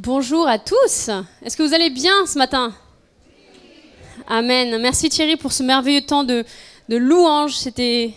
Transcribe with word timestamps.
Bonjour 0.00 0.46
à 0.46 0.60
tous. 0.60 1.10
Est-ce 1.42 1.56
que 1.56 1.64
vous 1.64 1.74
allez 1.74 1.90
bien 1.90 2.24
ce 2.24 2.38
matin? 2.38 2.72
Amen. 4.28 4.80
Merci 4.80 5.08
Thierry 5.08 5.34
pour 5.34 5.50
ce 5.50 5.64
merveilleux 5.64 6.02
temps 6.02 6.22
de, 6.22 6.44
louange. 6.88 7.56
C'était, 7.56 8.14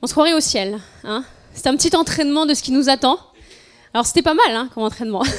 on 0.00 0.06
se 0.06 0.12
croirait 0.12 0.32
au 0.32 0.40
ciel. 0.40 0.80
Hein 1.04 1.22
C'était 1.52 1.68
un 1.68 1.76
petit 1.76 1.94
entraînement 1.94 2.46
de 2.46 2.54
ce 2.54 2.62
qui 2.62 2.72
nous 2.72 2.88
attend. 2.88 3.18
Alors 3.92 4.06
c'était 4.06 4.22
pas 4.22 4.32
mal 4.32 4.56
hein, 4.56 4.70
comme 4.72 4.84
entraînement. 4.84 5.22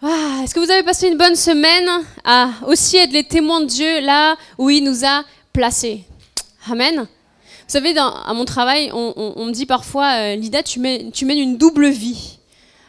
Ah, 0.00 0.42
est-ce 0.44 0.54
que 0.54 0.60
vous 0.60 0.70
avez 0.70 0.84
passé 0.84 1.08
une 1.08 1.18
bonne 1.18 1.34
semaine? 1.34 1.88
À 2.22 2.50
aussi 2.68 2.98
être 2.98 3.10
les 3.10 3.24
témoins 3.24 3.62
de 3.62 3.66
Dieu 3.66 3.98
là 3.98 4.36
où 4.56 4.70
il 4.70 4.84
nous 4.84 5.04
a 5.04 5.24
placés 5.52 6.04
Amen. 6.70 7.00
Vous 7.00 7.06
savez, 7.66 7.98
à 7.98 8.32
mon 8.32 8.44
travail, 8.44 8.92
on, 8.92 9.44
me 9.44 9.50
dit 9.50 9.66
parfois, 9.66 10.12
euh, 10.20 10.36
Lida, 10.36 10.62
tu 10.62 10.78
mènes 10.78 11.12
une 11.20 11.56
double 11.56 11.88
vie. 11.88 12.37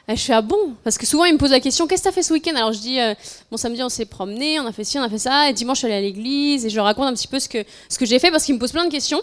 Et 0.10 0.16
je 0.16 0.24
fais 0.24 0.34
ah 0.34 0.42
bon? 0.42 0.74
Parce 0.84 0.98
que 0.98 1.06
souvent 1.06 1.26
ils 1.26 1.34
me 1.34 1.38
posent 1.38 1.52
la 1.52 1.60
question 1.60 1.86
qu'est-ce 1.86 2.02
que 2.02 2.08
tu 2.08 2.10
as 2.10 2.12
fait 2.12 2.24
ce 2.24 2.34
week-end? 2.34 2.56
Alors 2.56 2.74
je 2.74 2.80
dis 2.80 3.00
euh, 3.00 3.14
bon 3.52 3.58
samedi 3.58 3.84
on 3.84 3.90
s'est 3.90 4.06
promené, 4.06 4.60
on 4.60 4.66
a 4.66 4.72
fait 4.72 4.84
ci, 4.84 4.98
on 4.98 5.04
a 5.04 5.10
fait 5.10 5.20
ça, 5.20 5.48
et 5.48 5.54
dimanche 5.54 5.78
je 5.78 5.80
suis 5.82 5.88
allée 5.88 5.98
à 5.98 6.02
l'église 6.02 6.66
et 6.66 6.70
je 6.72 6.80
raconte 6.80 7.06
un 7.06 7.14
petit 7.14 7.28
peu 7.28 7.40
ce 7.40 7.48
que, 7.48 7.64
ce 7.88 8.00
que 8.00 8.08
j'ai 8.08 8.18
fait 8.18 8.32
parce 8.32 8.44
qu'ils 8.44 8.56
me 8.56 8.60
posent 8.60 8.72
plein 8.72 8.86
de 8.86 8.92
questions. 8.92 9.22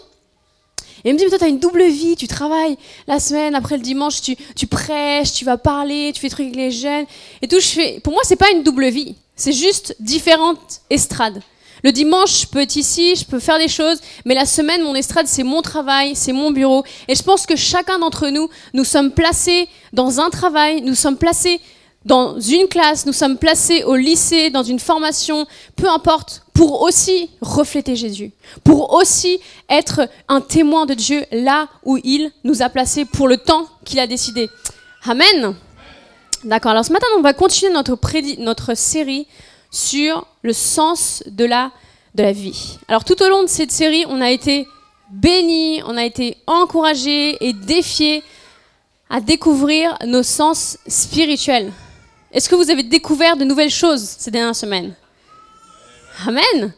Et 1.03 1.09
il 1.09 1.13
me 1.13 1.17
dit 1.17 1.25
mais 1.25 1.29
toi 1.29 1.39
tu 1.39 1.43
as 1.43 1.49
une 1.49 1.59
double 1.59 1.83
vie, 1.83 2.15
tu 2.15 2.29
travailles 2.29 2.77
la 3.05 3.19
semaine, 3.19 3.53
après 3.53 3.75
le 3.75 3.83
dimanche 3.83 4.21
tu, 4.21 4.37
tu 4.55 4.65
prêches, 4.65 5.33
tu 5.33 5.43
vas 5.43 5.57
parler, 5.57 6.11
tu 6.13 6.21
fais 6.21 6.27
des 6.27 6.31
trucs 6.31 6.45
avec 6.45 6.55
les 6.55 6.71
jeunes 6.71 7.05
et 7.41 7.49
tout. 7.49 7.59
Je 7.59 7.67
fais 7.67 7.99
pour 7.99 8.13
moi 8.13 8.21
c'est 8.23 8.37
pas 8.37 8.49
une 8.51 8.63
double 8.63 8.87
vie, 8.87 9.15
c'est 9.35 9.51
juste 9.51 9.93
différentes 9.99 10.79
estrades. 10.89 11.41
Le 11.83 11.91
dimanche, 11.91 12.41
je 12.41 12.47
peux 12.47 12.61
être 12.61 12.75
ici, 12.75 13.15
je 13.15 13.25
peux 13.25 13.39
faire 13.39 13.59
des 13.59 13.67
choses, 13.67 13.99
mais 14.25 14.35
la 14.35 14.45
semaine, 14.45 14.83
mon 14.83 14.95
estrade, 14.95 15.27
c'est 15.27 15.43
mon 15.43 15.61
travail, 15.61 16.15
c'est 16.15 16.33
mon 16.33 16.51
bureau. 16.51 16.83
Et 17.07 17.15
je 17.15 17.23
pense 17.23 17.45
que 17.45 17.55
chacun 17.55 17.99
d'entre 17.99 18.29
nous, 18.29 18.49
nous 18.73 18.83
sommes 18.83 19.11
placés 19.11 19.67
dans 19.93 20.19
un 20.19 20.29
travail, 20.29 20.81
nous 20.81 20.95
sommes 20.95 21.17
placés 21.17 21.61
dans 22.05 22.39
une 22.39 22.67
classe, 22.67 23.05
nous 23.05 23.13
sommes 23.13 23.37
placés 23.37 23.83
au 23.83 23.95
lycée, 23.95 24.49
dans 24.49 24.63
une 24.63 24.79
formation, 24.79 25.45
peu 25.75 25.89
importe, 25.89 26.43
pour 26.53 26.81
aussi 26.81 27.29
refléter 27.41 27.95
Jésus, 27.95 28.31
pour 28.63 28.93
aussi 28.93 29.39
être 29.69 30.09
un 30.27 30.41
témoin 30.41 30.85
de 30.85 30.93
Dieu 30.93 31.23
là 31.31 31.67
où 31.83 31.97
il 32.03 32.31
nous 32.43 32.63
a 32.63 32.69
placés 32.69 33.05
pour 33.05 33.27
le 33.27 33.37
temps 33.37 33.67
qu'il 33.85 33.99
a 33.99 34.07
décidé. 34.07 34.49
Amen. 35.05 35.53
D'accord, 36.43 36.71
alors 36.71 36.85
ce 36.85 36.93
matin, 36.93 37.07
on 37.17 37.21
va 37.21 37.33
continuer 37.33 37.73
notre, 37.73 37.97
notre 38.39 38.75
série 38.75 39.27
sur 39.77 40.25
le 40.41 40.53
sens 40.53 41.23
de 41.27 41.45
la, 41.45 41.71
de 42.15 42.23
la 42.23 42.31
vie. 42.31 42.79
Alors 42.87 43.03
tout 43.03 43.21
au 43.21 43.29
long 43.29 43.43
de 43.43 43.47
cette 43.47 43.71
série, 43.71 44.05
on 44.07 44.21
a 44.21 44.31
été 44.31 44.67
bénis, 45.11 45.81
on 45.85 45.95
a 45.95 46.03
été 46.03 46.37
encouragés 46.47 47.37
et 47.45 47.53
défiés 47.53 48.23
à 49.09 49.21
découvrir 49.21 49.97
nos 50.05 50.23
sens 50.23 50.77
spirituels. 50.87 51.71
Est-ce 52.31 52.49
que 52.49 52.55
vous 52.55 52.71
avez 52.71 52.83
découvert 52.83 53.37
de 53.37 53.45
nouvelles 53.45 53.69
choses 53.69 54.03
ces 54.03 54.31
dernières 54.31 54.55
semaines? 54.55 54.95
Amen. 56.25 56.73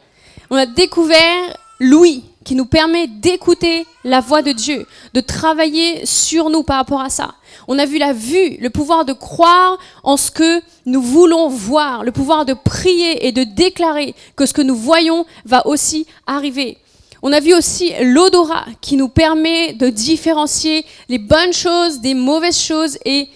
On 0.49 0.57
a 0.57 0.65
découvert 0.65 1.57
Louis, 1.79 2.25
qui 2.43 2.55
nous 2.55 2.65
permet 2.65 3.07
d'écouter 3.07 3.85
la 4.03 4.19
voix 4.19 4.41
de 4.41 4.51
Dieu, 4.51 4.85
de 5.13 5.21
travailler 5.21 6.05
sur 6.05 6.49
nous 6.49 6.63
par 6.63 6.77
rapport 6.77 7.01
à 7.01 7.09
ça. 7.09 7.35
On 7.67 7.79
a 7.79 7.85
vu 7.85 7.97
la 7.97 8.13
vue, 8.13 8.57
le 8.59 8.69
pouvoir 8.69 9.05
de 9.05 9.13
croire 9.13 9.77
en 10.03 10.17
ce 10.17 10.31
que 10.31 10.61
nous 10.85 11.01
voulons 11.01 11.49
voir, 11.49 12.03
le 12.03 12.11
pouvoir 12.11 12.45
de 12.45 12.53
prier 12.53 13.27
et 13.27 13.31
de 13.31 13.43
déclarer 13.43 14.15
que 14.35 14.45
ce 14.45 14.53
que 14.53 14.61
nous 14.61 14.75
voyons 14.75 15.25
va 15.45 15.65
aussi 15.67 16.05
arriver. 16.27 16.77
On 17.21 17.33
a 17.33 17.39
vu 17.39 17.53
aussi 17.53 17.91
l'odorat 18.01 18.65
qui 18.81 18.95
nous 18.95 19.09
permet 19.09 19.73
de 19.73 19.89
différencier 19.89 20.85
les 21.09 21.19
bonnes 21.19 21.53
choses 21.53 21.99
des 21.99 22.13
mauvaises 22.13 22.59
choses 22.59 22.97
et 23.03 23.27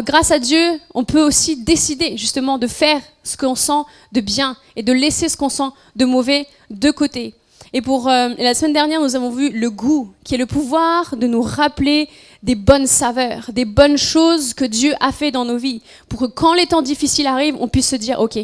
grâce 0.00 0.30
à 0.30 0.38
Dieu, 0.38 0.80
on 0.94 1.04
peut 1.04 1.22
aussi 1.22 1.56
décider 1.56 2.16
justement 2.16 2.58
de 2.58 2.66
faire 2.66 3.00
ce 3.22 3.36
qu'on 3.36 3.54
sent 3.54 3.82
de 4.12 4.20
bien 4.20 4.56
et 4.76 4.82
de 4.82 4.92
laisser 4.92 5.28
ce 5.28 5.36
qu'on 5.36 5.48
sent 5.48 5.70
de 5.96 6.04
mauvais 6.04 6.46
de 6.70 6.90
côté. 6.90 7.34
Et 7.72 7.80
pour 7.80 8.08
euh, 8.08 8.30
la 8.38 8.54
semaine 8.54 8.74
dernière, 8.74 9.00
nous 9.00 9.16
avons 9.16 9.30
vu 9.30 9.48
le 9.48 9.70
goût, 9.70 10.12
qui 10.24 10.34
est 10.34 10.38
le 10.38 10.46
pouvoir 10.46 11.16
de 11.16 11.26
nous 11.26 11.40
rappeler 11.40 12.08
des 12.42 12.54
bonnes 12.54 12.86
saveurs, 12.86 13.50
des 13.52 13.64
bonnes 13.64 13.96
choses 13.96 14.54
que 14.54 14.64
Dieu 14.64 14.94
a 15.00 15.12
fait 15.12 15.30
dans 15.30 15.44
nos 15.44 15.56
vies, 15.56 15.82
pour 16.08 16.20
que 16.20 16.26
quand 16.26 16.54
les 16.54 16.66
temps 16.66 16.82
difficiles 16.82 17.26
arrivent, 17.26 17.56
on 17.60 17.68
puisse 17.68 17.88
se 17.88 17.96
dire, 17.96 18.20
ok, 18.20 18.34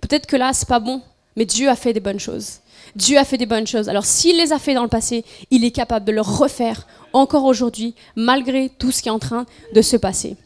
peut-être 0.00 0.26
que 0.26 0.36
là 0.36 0.52
c'est 0.52 0.68
pas 0.68 0.80
bon, 0.80 1.02
mais 1.36 1.44
Dieu 1.44 1.68
a 1.68 1.76
fait 1.76 1.92
des 1.92 2.00
bonnes 2.00 2.20
choses. 2.20 2.60
Dieu 2.96 3.18
a 3.18 3.24
fait 3.24 3.38
des 3.38 3.46
bonnes 3.46 3.66
choses. 3.66 3.88
Alors 3.88 4.04
s'il 4.04 4.36
les 4.36 4.52
a 4.52 4.58
fait 4.58 4.74
dans 4.74 4.82
le 4.82 4.88
passé, 4.88 5.24
il 5.50 5.64
est 5.64 5.70
capable 5.70 6.06
de 6.06 6.12
le 6.12 6.20
refaire 6.20 6.86
encore 7.12 7.44
aujourd'hui, 7.44 7.94
malgré 8.16 8.68
tout 8.68 8.90
ce 8.90 9.02
qui 9.02 9.08
est 9.08 9.12
en 9.12 9.18
train 9.18 9.46
de 9.74 9.82
se 9.82 9.96
passer. 9.96 10.36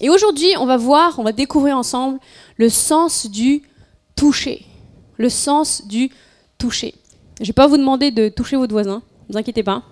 Et 0.00 0.10
aujourd'hui, 0.10 0.48
on 0.58 0.66
va 0.66 0.76
voir, 0.76 1.18
on 1.18 1.24
va 1.24 1.32
découvrir 1.32 1.76
ensemble 1.76 2.20
le 2.56 2.68
sens 2.68 3.26
du 3.26 3.62
toucher. 4.14 4.64
Le 5.16 5.28
sens 5.28 5.86
du 5.86 6.10
toucher. 6.58 6.94
Je 7.38 7.44
ne 7.44 7.46
vais 7.48 7.52
pas 7.52 7.66
vous 7.66 7.76
demander 7.76 8.10
de 8.10 8.28
toucher 8.28 8.56
votre 8.56 8.72
voisin, 8.72 9.02
ne 9.28 9.32
vous 9.32 9.38
inquiétez 9.38 9.62
pas. 9.62 9.82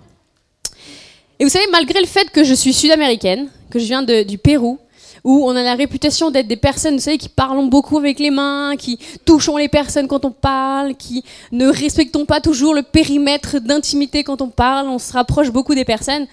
Et 1.39 1.43
vous 1.43 1.49
savez, 1.49 1.65
malgré 1.71 1.99
le 1.99 2.07
fait 2.07 2.31
que 2.31 2.43
je 2.43 2.53
suis 2.53 2.73
sud-américaine, 2.73 3.49
que 3.69 3.77
je 3.77 3.85
viens 3.85 4.01
du 4.01 4.37
Pérou, 4.37 4.79
où 5.23 5.45
on 5.45 5.55
a 5.55 5.61
la 5.61 5.75
réputation 5.75 6.31
d'être 6.31 6.47
des 6.47 6.55
personnes, 6.55 6.95
vous 6.95 7.01
savez, 7.01 7.17
qui 7.17 7.29
parlons 7.29 7.67
beaucoup 7.67 7.97
avec 7.97 8.17
les 8.19 8.31
mains, 8.31 8.75
qui 8.77 8.97
touchons 9.25 9.57
les 9.57 9.67
personnes 9.67 10.07
quand 10.07 10.25
on 10.25 10.31
parle, 10.31 10.95
qui 10.95 11.23
ne 11.51 11.67
respectons 11.67 12.25
pas 12.25 12.41
toujours 12.41 12.73
le 12.73 12.81
périmètre 12.81 13.59
d'intimité 13.59 14.23
quand 14.23 14.41
on 14.41 14.49
parle, 14.49 14.87
on 14.87 14.99
se 14.99 15.13
rapproche 15.13 15.51
beaucoup 15.51 15.75
des 15.75 15.85
personnes. 15.85 16.25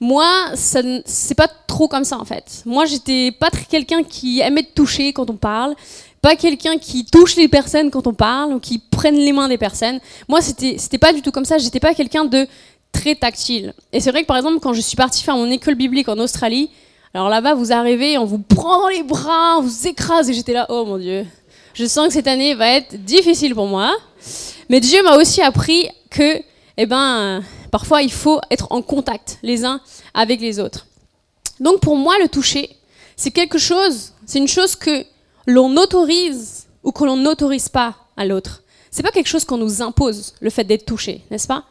Moi, 0.00 0.26
c'est 0.54 1.34
pas 1.36 1.48
trop 1.66 1.88
comme 1.88 2.04
ça 2.04 2.18
en 2.18 2.24
fait. 2.24 2.62
Moi, 2.66 2.84
j'étais 2.84 3.32
pas 3.32 3.48
quelqu'un 3.68 4.02
qui 4.02 4.40
aimait 4.40 4.66
toucher 4.74 5.12
quand 5.12 5.30
on 5.30 5.36
parle 5.36 5.74
pas 6.22 6.36
quelqu'un 6.36 6.78
qui 6.78 7.04
touche 7.04 7.34
les 7.34 7.48
personnes 7.48 7.90
quand 7.90 8.06
on 8.06 8.14
parle 8.14 8.52
ou 8.52 8.60
qui 8.60 8.78
prenne 8.78 9.16
les 9.16 9.32
mains 9.32 9.48
des 9.48 9.58
personnes. 9.58 9.98
Moi, 10.28 10.40
c'était 10.40 10.98
pas 10.98 11.12
du 11.12 11.20
tout 11.20 11.32
comme 11.32 11.44
ça. 11.44 11.58
J'étais 11.58 11.80
pas 11.80 11.94
quelqu'un 11.94 12.24
de 12.24 12.46
très 12.92 13.14
tactile. 13.14 13.74
Et 13.92 14.00
c'est 14.00 14.10
vrai 14.10 14.22
que 14.22 14.26
par 14.26 14.36
exemple, 14.36 14.60
quand 14.60 14.72
je 14.72 14.80
suis 14.80 14.96
partie 14.96 15.22
faire 15.22 15.36
mon 15.36 15.50
école 15.50 15.74
biblique 15.74 16.08
en 16.08 16.18
Australie, 16.18 16.70
alors 17.14 17.28
là-bas, 17.28 17.54
vous 17.54 17.72
arrivez, 17.72 18.16
on 18.16 18.24
vous 18.24 18.38
prend 18.38 18.80
dans 18.80 18.88
les 18.88 19.02
bras, 19.02 19.58
on 19.58 19.62
vous 19.62 19.86
écrase, 19.86 20.30
et 20.30 20.34
j'étais 20.34 20.54
là, 20.54 20.66
oh 20.70 20.84
mon 20.84 20.98
Dieu, 20.98 21.26
je 21.74 21.84
sens 21.84 22.08
que 22.08 22.14
cette 22.14 22.26
année 22.26 22.54
va 22.54 22.68
être 22.68 23.04
difficile 23.04 23.54
pour 23.54 23.66
moi. 23.66 23.92
Mais 24.68 24.80
Dieu 24.80 25.02
m'a 25.02 25.16
aussi 25.16 25.42
appris 25.42 25.88
que, 26.10 26.40
eh 26.76 26.86
ben, 26.86 27.42
parfois 27.70 28.02
il 28.02 28.12
faut 28.12 28.40
être 28.50 28.68
en 28.70 28.82
contact 28.82 29.38
les 29.42 29.64
uns 29.64 29.80
avec 30.14 30.40
les 30.40 30.58
autres. 30.58 30.86
Donc 31.60 31.80
pour 31.80 31.96
moi, 31.96 32.14
le 32.20 32.28
toucher, 32.28 32.70
c'est 33.16 33.30
quelque 33.30 33.58
chose, 33.58 34.12
c'est 34.26 34.38
une 34.38 34.48
chose 34.48 34.74
que 34.74 35.04
l'on 35.46 35.76
autorise 35.76 36.66
ou 36.82 36.92
que 36.92 37.04
l'on 37.04 37.16
n'autorise 37.16 37.68
pas 37.68 37.94
à 38.16 38.24
l'autre. 38.24 38.62
C'est 38.90 39.02
pas 39.02 39.10
quelque 39.10 39.28
chose 39.28 39.44
qu'on 39.44 39.58
nous 39.58 39.82
impose, 39.82 40.34
le 40.40 40.50
fait 40.50 40.64
d'être 40.64 40.84
touché, 40.84 41.22
n'est-ce 41.30 41.46
pas? 41.46 41.64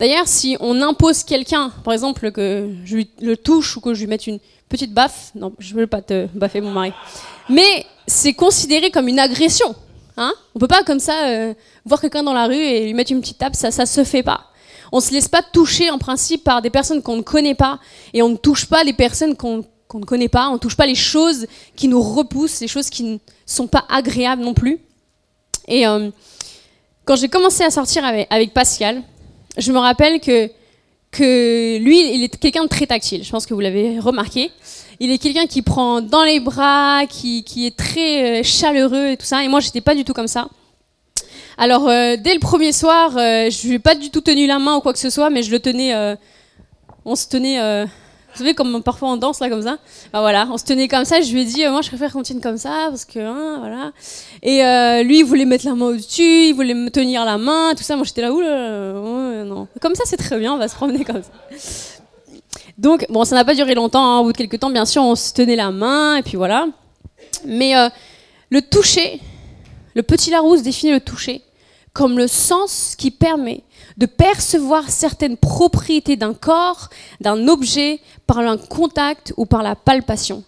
D'ailleurs, 0.00 0.26
si 0.26 0.56
on 0.60 0.80
impose 0.82 1.22
quelqu'un, 1.22 1.70
par 1.84 1.92
exemple, 1.92 2.32
que 2.32 2.74
je 2.84 2.96
le 3.20 3.36
touche 3.36 3.76
ou 3.76 3.80
que 3.80 3.94
je 3.94 4.00
lui 4.00 4.06
mette 4.06 4.26
une 4.26 4.40
petite 4.68 4.92
baffe, 4.92 5.30
non, 5.34 5.52
je 5.58 5.74
ne 5.74 5.80
veux 5.80 5.86
pas 5.86 6.00
te 6.00 6.26
baffer 6.34 6.60
mon 6.62 6.70
mari, 6.70 6.92
mais 7.48 7.84
c'est 8.06 8.32
considéré 8.32 8.90
comme 8.90 9.08
une 9.08 9.18
agression. 9.18 9.74
Hein 10.16 10.32
on 10.54 10.58
peut 10.58 10.68
pas 10.68 10.82
comme 10.84 11.00
ça 11.00 11.28
euh, 11.28 11.54
voir 11.84 12.00
quelqu'un 12.00 12.22
dans 12.22 12.32
la 12.32 12.46
rue 12.46 12.56
et 12.56 12.86
lui 12.86 12.94
mettre 12.94 13.12
une 13.12 13.20
petite 13.20 13.38
tape, 13.38 13.54
ça, 13.54 13.70
ça 13.70 13.86
se 13.86 14.02
fait 14.02 14.22
pas. 14.22 14.46
On 14.90 15.00
se 15.00 15.12
laisse 15.12 15.28
pas 15.28 15.42
toucher 15.42 15.90
en 15.90 15.98
principe 15.98 16.44
par 16.44 16.62
des 16.62 16.70
personnes 16.70 17.02
qu'on 17.02 17.16
ne 17.16 17.22
connaît 17.22 17.54
pas 17.54 17.78
et 18.12 18.22
on 18.22 18.30
ne 18.30 18.36
touche 18.36 18.66
pas 18.66 18.82
les 18.82 18.92
personnes 18.92 19.36
qu'on 19.36 19.64
qu'on 19.90 19.98
ne 19.98 20.04
connaît 20.04 20.28
pas, 20.28 20.48
on 20.48 20.52
ne 20.52 20.58
touche 20.58 20.76
pas 20.76 20.86
les 20.86 20.94
choses 20.94 21.46
qui 21.74 21.88
nous 21.88 22.00
repoussent, 22.00 22.60
les 22.60 22.68
choses 22.68 22.88
qui 22.88 23.02
ne 23.02 23.18
sont 23.44 23.66
pas 23.66 23.84
agréables 23.88 24.42
non 24.42 24.54
plus. 24.54 24.78
Et 25.66 25.84
euh, 25.84 26.10
quand 27.04 27.16
j'ai 27.16 27.28
commencé 27.28 27.64
à 27.64 27.70
sortir 27.70 28.04
avec, 28.04 28.54
Pascal, 28.54 29.02
je 29.56 29.72
me 29.72 29.78
rappelle 29.78 30.20
que, 30.20 30.48
que 31.10 31.78
lui, 31.78 32.14
il 32.14 32.24
est 32.24 32.36
quelqu'un 32.36 32.64
de 32.64 32.68
très 32.68 32.86
tactile, 32.86 33.24
je 33.24 33.30
pense 33.30 33.46
que 33.46 33.54
vous 33.54 33.60
l'avez 33.60 33.98
remarqué. 33.98 34.50
Il 35.00 35.10
est 35.10 35.18
quelqu'un 35.18 35.46
qui 35.46 35.62
prend 35.62 36.02
dans 36.02 36.24
les 36.24 36.40
bras, 36.40 37.06
qui, 37.08 37.42
qui 37.42 37.66
est 37.66 37.76
très 37.76 38.40
euh, 38.40 38.42
chaleureux 38.42 39.08
et 39.08 39.16
tout 39.16 39.24
ça, 39.24 39.42
et 39.42 39.48
moi, 39.48 39.60
j'étais 39.60 39.80
pas 39.80 39.94
du 39.94 40.04
tout 40.04 40.12
comme 40.12 40.28
ça. 40.28 40.48
Alors, 41.56 41.88
euh, 41.88 42.16
dès 42.18 42.34
le 42.34 42.40
premier 42.40 42.72
soir, 42.72 43.12
je 43.12 43.66
lui 43.66 43.74
ai 43.74 43.78
pas 43.78 43.94
du 43.94 44.10
tout 44.10 44.20
tenu 44.20 44.46
la 44.46 44.58
main 44.58 44.76
ou 44.76 44.80
quoi 44.80 44.92
que 44.92 44.98
ce 44.98 45.10
soit, 45.10 45.30
mais 45.30 45.42
je 45.42 45.50
le 45.50 45.60
tenais, 45.60 45.94
on 47.04 47.16
se 47.16 47.28
tenait 47.28 47.86
vous 48.32 48.38
savez, 48.38 48.54
comme 48.54 48.82
parfois 48.82 49.10
on 49.10 49.16
danse 49.16 49.40
là 49.40 49.48
comme 49.48 49.62
ça. 49.62 49.78
Bah, 50.12 50.20
voilà, 50.20 50.48
on 50.50 50.58
se 50.58 50.64
tenait 50.64 50.88
comme 50.88 51.04
ça. 51.04 51.20
Je 51.20 51.32
lui 51.32 51.42
ai 51.42 51.44
dit, 51.44 51.64
euh, 51.64 51.70
moi 51.70 51.82
je 51.82 51.88
préfère 51.88 52.12
qu'on 52.12 52.22
tienne 52.22 52.40
comme 52.40 52.58
ça 52.58 52.86
parce 52.88 53.04
que 53.04 53.18
hein, 53.18 53.58
voilà. 53.58 53.92
Et 54.42 54.64
euh, 54.64 55.02
lui, 55.02 55.20
il 55.20 55.24
voulait 55.24 55.44
mettre 55.44 55.66
la 55.66 55.74
main 55.74 55.86
au-dessus, 55.86 56.48
il 56.48 56.52
voulait 56.52 56.74
me 56.74 56.90
tenir 56.90 57.24
la 57.24 57.38
main, 57.38 57.74
tout 57.76 57.82
ça. 57.82 57.96
Moi 57.96 58.04
j'étais 58.04 58.22
là, 58.22 58.32
ouh 58.32 58.40
non. 59.44 59.68
Comme 59.80 59.94
ça, 59.94 60.04
c'est 60.06 60.16
très 60.16 60.38
bien, 60.38 60.52
on 60.54 60.58
va 60.58 60.68
se 60.68 60.74
promener 60.74 61.04
comme 61.04 61.22
ça. 61.22 61.30
Donc, 62.78 63.04
bon, 63.10 63.24
ça 63.24 63.34
n'a 63.34 63.44
pas 63.44 63.54
duré 63.54 63.74
longtemps. 63.74 64.02
Hein. 64.02 64.20
Au 64.20 64.24
bout 64.24 64.32
de 64.32 64.38
quelques 64.38 64.58
temps, 64.58 64.70
bien 64.70 64.86
sûr, 64.86 65.02
on 65.02 65.14
se 65.14 65.32
tenait 65.32 65.56
la 65.56 65.70
main 65.70 66.16
et 66.16 66.22
puis 66.22 66.36
voilà. 66.36 66.66
Mais 67.44 67.76
euh, 67.76 67.88
le 68.48 68.62
toucher, 68.62 69.20
le 69.94 70.02
petit 70.02 70.30
Larousse 70.30 70.62
définit 70.62 70.92
le 70.92 71.00
toucher 71.00 71.42
comme 71.92 72.18
le 72.18 72.28
sens 72.28 72.94
qui 72.96 73.10
permet 73.10 73.62
de 73.96 74.06
percevoir 74.06 74.88
certaines 74.88 75.36
propriétés 75.36 76.16
d'un 76.16 76.34
corps, 76.34 76.88
d'un 77.20 77.48
objet, 77.48 78.00
par 78.26 78.38
un 78.38 78.56
contact 78.56 79.34
ou 79.36 79.46
par 79.46 79.62
la 79.62 79.74
palpation. 79.74 80.44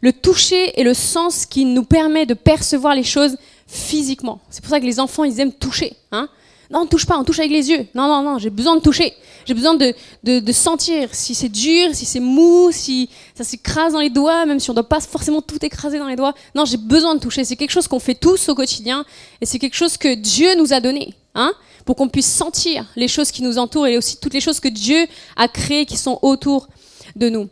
Le 0.00 0.12
toucher 0.12 0.78
est 0.78 0.84
le 0.84 0.94
sens 0.94 1.46
qui 1.46 1.64
nous 1.64 1.84
permet 1.84 2.26
de 2.26 2.34
percevoir 2.34 2.94
les 2.94 3.04
choses 3.04 3.36
physiquement. 3.66 4.40
C'est 4.50 4.62
pour 4.62 4.70
ça 4.70 4.80
que 4.80 4.84
les 4.84 5.00
enfants, 5.00 5.24
ils 5.24 5.40
aiment 5.40 5.52
toucher. 5.52 5.96
Hein 6.12 6.28
non, 6.72 6.80
on 6.80 6.86
touche 6.86 7.06
pas, 7.06 7.18
on 7.18 7.24
touche 7.24 7.38
avec 7.38 7.50
les 7.50 7.70
yeux. 7.70 7.86
Non, 7.94 8.08
non, 8.08 8.22
non, 8.22 8.38
j'ai 8.38 8.50
besoin 8.50 8.74
de 8.76 8.80
toucher. 8.80 9.12
J'ai 9.44 9.54
besoin 9.54 9.74
de, 9.74 9.94
de, 10.22 10.52
sentir 10.52 11.08
si 11.12 11.34
c'est 11.34 11.48
dur, 11.48 11.90
si 11.92 12.06
c'est 12.06 12.20
mou, 12.20 12.70
si 12.72 13.10
ça 13.34 13.44
s'écrase 13.44 13.92
dans 13.92 14.00
les 14.00 14.10
doigts, 14.10 14.46
même 14.46 14.58
si 14.58 14.70
on 14.70 14.72
ne 14.72 14.76
doit 14.76 14.88
pas 14.88 15.00
forcément 15.00 15.42
tout 15.42 15.64
écraser 15.64 15.98
dans 15.98 16.06
les 16.06 16.16
doigts. 16.16 16.34
Non, 16.54 16.64
j'ai 16.64 16.76
besoin 16.76 17.14
de 17.14 17.20
toucher. 17.20 17.44
C'est 17.44 17.56
quelque 17.56 17.72
chose 17.72 17.88
qu'on 17.88 17.98
fait 17.98 18.14
tous 18.14 18.48
au 18.48 18.54
quotidien 18.54 19.04
et 19.40 19.46
c'est 19.46 19.58
quelque 19.58 19.76
chose 19.76 19.96
que 19.96 20.14
Dieu 20.14 20.54
nous 20.56 20.72
a 20.72 20.80
donné. 20.80 21.14
Hein 21.34 21.52
pour 21.84 21.96
qu'on 21.96 22.08
puisse 22.08 22.30
sentir 22.30 22.86
les 22.96 23.08
choses 23.08 23.30
qui 23.30 23.42
nous 23.42 23.58
entourent 23.58 23.86
et 23.86 23.96
aussi 23.98 24.18
toutes 24.20 24.34
les 24.34 24.40
choses 24.40 24.60
que 24.60 24.68
Dieu 24.68 25.06
a 25.36 25.48
créées 25.48 25.86
qui 25.86 25.96
sont 25.96 26.18
autour 26.22 26.68
de 27.16 27.28
nous. 27.28 27.48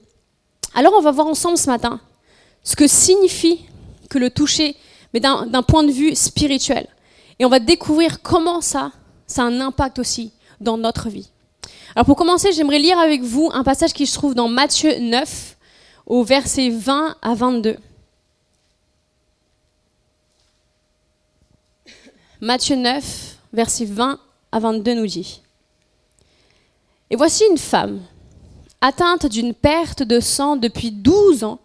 Alors 0.75 0.95
on 0.97 1.03
va 1.03 1.11
voir 1.11 1.27
ensemble 1.27 1.59
ce 1.59 1.67
matin 1.67 2.01
ce 2.63 2.77
que 2.77 2.87
signifie 2.87 3.61
que 4.09 4.19
le 4.19 4.31
toucher, 4.31 4.77
mais 5.13 5.21
d'un 5.21 5.63
point 5.63 5.83
de 5.83 5.93
vue 5.93 6.15
spirituel. 6.15 6.87
Et 7.39 7.45
on 7.45 7.49
va 7.49 7.59
découvrir 7.59 8.21
comment 8.23 8.61
ça, 8.61 8.93
ça 9.31 9.43
a 9.43 9.47
un 9.47 9.61
impact 9.61 9.99
aussi 10.01 10.33
dans 10.61 10.77
notre 10.77 11.09
vie. 11.09 11.31
Alors 11.95 12.05
pour 12.05 12.17
commencer, 12.17 12.53
j'aimerais 12.53 12.81
lire 12.81 12.99
avec 12.99 13.23
vous 13.23 13.49
un 13.53 13.63
passage 13.63 13.93
qui 13.93 14.07
se 14.07 14.15
trouve 14.15 14.35
dans 14.35 14.49
Matthieu 14.49 14.99
9, 14.99 15.57
au 16.07 16.25
verset 16.25 16.71
20 16.71 17.17
à 17.23 17.35
22. 17.35 17.77
Matthieu 22.41 22.75
9, 22.75 23.37
verset 23.53 23.85
20 23.85 24.19
à 24.51 24.59
22 24.59 24.95
nous 24.95 25.07
dit 25.07 25.43
Et 27.11 27.17
voici 27.17 27.45
une 27.49 27.59
femme, 27.59 28.01
atteinte 28.81 29.27
d'une 29.27 29.55
perte 29.55 30.03
de 30.03 30.19
sang 30.19 30.57
depuis 30.57 30.91
12 30.91 31.45
ans, 31.45 31.61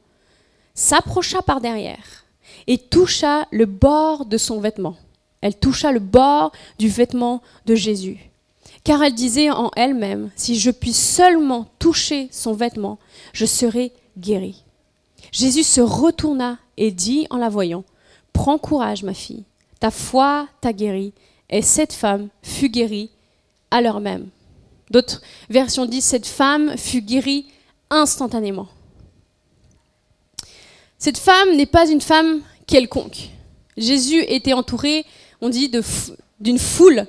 s'approcha 0.75 1.41
par 1.41 1.61
derrière 1.61 2.25
et 2.67 2.77
toucha 2.77 3.47
le 3.51 3.65
bord 3.65 4.25
de 4.25 4.37
son 4.37 4.59
vêtement. 4.59 4.97
Elle 5.45 5.55
toucha 5.55 5.91
le 5.91 5.99
bord 5.99 6.51
du 6.79 6.89
vêtement 6.89 7.43
de 7.67 7.75
Jésus 7.75 8.31
car 8.85 9.01
elle 9.01 9.15
disait 9.15 9.49
en 9.49 9.71
elle-même, 9.75 10.29
si 10.35 10.57
je 10.57 10.69
puis 10.69 10.93
seulement 10.93 11.65
toucher 11.79 12.29
son 12.31 12.53
vêtement, 12.53 12.99
je 13.33 13.45
serai 13.45 13.91
guérie. 14.17 14.63
Jésus 15.31 15.63
se 15.63 15.81
retourna 15.81 16.59
et 16.77 16.91
dit 16.91 17.25
en 17.31 17.37
la 17.37 17.49
voyant, 17.49 17.83
Prends 18.31 18.59
courage, 18.59 19.01
ma 19.01 19.15
fille, 19.15 19.43
ta 19.79 19.89
foi 19.89 20.47
t'a 20.61 20.71
guérie. 20.71 21.13
Et 21.49 21.63
cette 21.63 21.93
femme 21.93 22.29
fut 22.43 22.69
guérie 22.69 23.09
à 23.71 23.81
l'heure 23.81 24.01
même. 24.01 24.27
D'autres 24.91 25.21
versions 25.49 25.87
disent, 25.87 26.05
cette 26.05 26.27
femme 26.27 26.77
fut 26.77 27.01
guérie 27.01 27.47
instantanément. 27.89 28.67
Cette 30.99 31.17
femme 31.17 31.55
n'est 31.55 31.65
pas 31.65 31.89
une 31.89 32.01
femme 32.01 32.41
quelconque. 32.67 33.29
Jésus 33.77 34.23
était 34.27 34.53
entouré, 34.53 35.05
on 35.41 35.49
dit, 35.49 35.71
d'une 36.39 36.59
foule 36.59 37.05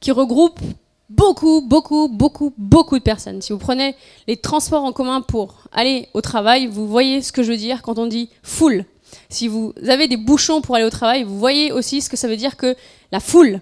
qui 0.00 0.10
regroupe 0.10 0.60
beaucoup, 1.08 1.60
beaucoup, 1.60 2.08
beaucoup, 2.08 2.52
beaucoup 2.56 2.98
de 2.98 3.04
personnes. 3.04 3.42
Si 3.42 3.52
vous 3.52 3.58
prenez 3.58 3.94
les 4.26 4.36
transports 4.36 4.84
en 4.84 4.92
commun 4.92 5.20
pour 5.20 5.64
aller 5.72 6.08
au 6.14 6.20
travail, 6.20 6.66
vous 6.66 6.88
voyez 6.88 7.22
ce 7.22 7.32
que 7.32 7.42
je 7.42 7.50
veux 7.50 7.56
dire 7.56 7.82
quand 7.82 7.98
on 7.98 8.06
dit 8.06 8.30
foule. 8.42 8.84
Si 9.28 9.46
vous 9.46 9.74
avez 9.88 10.08
des 10.08 10.16
bouchons 10.16 10.62
pour 10.62 10.74
aller 10.74 10.84
au 10.84 10.90
travail, 10.90 11.24
vous 11.24 11.38
voyez 11.38 11.70
aussi 11.70 12.00
ce 12.00 12.08
que 12.08 12.16
ça 12.16 12.28
veut 12.28 12.36
dire 12.36 12.56
que 12.56 12.74
la 13.10 13.20
foule. 13.20 13.60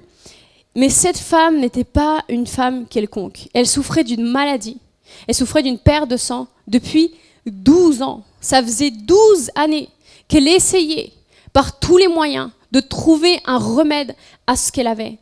Mais 0.76 0.88
cette 0.88 1.19
femme 1.19 1.58
n'était 1.58 1.85
pas 1.85 2.25
une 2.29 2.46
femme 2.46 2.87
quelconque. 2.87 3.49
Elle 3.53 3.67
souffrait 3.67 4.05
d'une 4.05 4.25
maladie. 4.25 4.79
Elle 5.26 5.35
souffrait 5.35 5.64
d'une 5.64 5.79
perte 5.79 6.08
de 6.08 6.17
sang 6.17 6.46
depuis 6.69 7.12
12 7.46 8.03
ans. 8.03 8.23
Ça 8.41 8.62
faisait 8.62 8.93
12 8.93 9.50
années 9.56 9.88
qu'elle 10.29 10.46
essayait 10.46 11.12
par 11.53 11.81
tous 11.81 11.96
les 11.96 12.06
moyens 12.06 12.50
de 12.72 12.81
trouver 12.81 13.40
un 13.46 13.58
remède 13.58 14.14
à 14.46 14.56
ce 14.56 14.72
qu'elle 14.72 14.87
avait. 14.87 15.19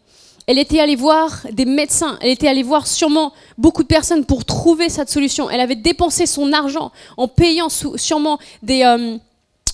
Elle 0.46 0.58
était 0.58 0.80
allée 0.80 0.96
voir 0.96 1.46
des 1.52 1.66
médecins, 1.66 2.18
elle 2.22 2.30
était 2.30 2.48
allée 2.48 2.62
voir 2.62 2.86
sûrement 2.86 3.34
beaucoup 3.58 3.82
de 3.82 3.88
personnes 3.88 4.24
pour 4.24 4.46
trouver 4.46 4.88
cette 4.88 5.10
solution. 5.10 5.50
Elle 5.50 5.60
avait 5.60 5.76
dépensé 5.76 6.24
son 6.24 6.54
argent 6.54 6.90
en 7.18 7.28
payant 7.28 7.68
sûrement 7.68 8.38
euh, 8.70 9.18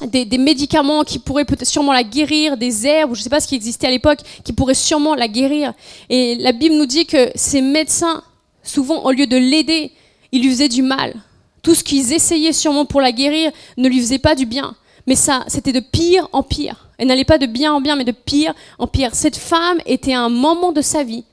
des, 0.06 0.25
des, 0.25 0.38
médicaments 0.38 1.05
qui 1.05 1.21
pourraient 1.21 1.47
sûrement 1.62 1.93
la 1.93 2.03
guérir, 2.03 2.56
des 2.56 2.88
herbes, 2.88 3.12
ou 3.12 3.15
je 3.15 3.21
ne 3.21 3.23
sais 3.23 3.31
pas 3.31 3.38
ce 3.38 3.47
qui 3.47 3.55
existait 3.55 3.87
à 3.87 3.93
l'époque, 3.93 4.19
qui 4.43 4.53
pourraient 4.53 4.75
sûrement 4.75 5.15
la 5.15 5.29
guérir. 5.29 5.75
Et 6.11 6.35
la 6.41 6.50
Bible 6.50 6.75
nous 6.75 6.87
dit 6.87 7.06
que 7.06 7.31
ces 7.37 7.62
médecins, 7.62 8.25
souvent 8.65 9.05
au 9.05 9.12
lieu 9.12 9.29
de 9.29 9.37
l'aider, 9.37 9.93
ils 10.32 10.43
lui 10.43 10.50
faisaient 10.50 10.69
du 10.69 10.82
mal. 10.82 11.15
Tout 11.62 11.76
ce 11.76 11.85
qu'ils 11.85 12.12
essayaient 12.12 12.53
sûrement 12.53 12.85
pour 12.85 13.00
la 13.00 13.12
guérir 13.12 13.53
ne 13.76 13.88
lui 13.88 14.00
faisait 14.00 14.19
pas 14.19 14.35
du 14.35 14.44
bien. 14.44 14.75
Mais 15.06 15.15
ça, 15.15 15.44
c'était 15.47 15.73
de 15.73 15.79
pire 15.79 16.29
en 16.32 16.43
pire. 16.43 16.84
Elle 16.99 17.08
n'allait 17.08 17.25
pas 17.25 17.38
de 17.38 17.46
bien 17.46 17.73
en 17.73 17.81
bien, 17.81 17.96
mais 17.96 18.05
de 18.05 18.12
pire 18.12 18.55
en 18.79 18.87
pire. 18.87 19.14
Cette 19.14 19.37
femme 19.37 19.81
était 19.87 20.14
à 20.14 20.20
un 20.20 20.29
moment 20.29 20.73
de 20.73 20.81
sa 20.81 21.02
vie 21.02 21.25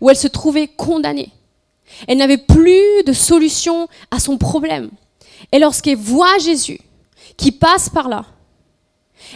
où 0.00 0.10
elle 0.10 0.16
se 0.16 0.28
trouvait 0.28 0.68
condamnée. 0.68 1.30
Elle 2.08 2.18
n'avait 2.18 2.38
plus 2.38 3.02
de 3.06 3.12
solution 3.12 3.88
à 4.10 4.18
son 4.18 4.38
problème. 4.38 4.90
Et 5.52 5.58
lorsqu'elle 5.58 5.96
voit 5.96 6.38
Jésus 6.38 6.80
qui 7.36 7.52
passe 7.52 7.88
par 7.88 8.08
là, 8.08 8.24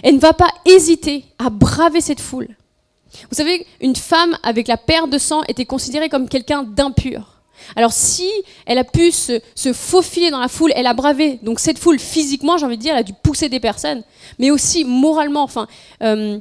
elle 0.03 0.17
ne 0.17 0.21
va 0.21 0.33
pas 0.33 0.51
hésiter 0.65 1.25
à 1.39 1.51
braver 1.51 2.01
cette 2.01 2.21
foule. 2.21 2.49
Vous 3.31 3.37
savez, 3.37 3.67
une 3.81 3.97
femme 3.97 4.37
avec 4.43 4.69
la 4.69 4.77
perte 4.77 5.11
de 5.11 5.19
sang 5.19 5.43
était 5.49 5.65
considérée 5.65 6.09
comme 6.09 6.29
quelqu'un 6.29 6.63
d'impur. 6.63 7.36
Alors 7.75 7.93
si 7.93 8.31
elle 8.67 8.79
a 8.79 8.85
pu 8.85 9.11
se, 9.11 9.41
faufiler 9.73 10.31
dans 10.31 10.41
la 10.41 10.49
foule, 10.49 10.73
elle 10.75 10.87
a 10.87 10.95
bravé. 10.95 11.39
Donc 11.43 11.61
cette 11.61 11.79
foule 11.79 11.99
physiquement, 11.99 12.59
j'ai 12.59 12.67
envie 12.67 12.77
de 12.77 12.83
dire, 12.83 12.93
elle 12.93 13.01
a 13.01 13.03
dû 13.03 13.13
pousser 13.13 13.49
des 13.49 13.61
personnes, 13.61 14.03
mais 14.39 14.51
aussi 14.51 14.85
moralement, 14.85 15.43
enfin, 15.43 15.67
euh, 16.03 16.39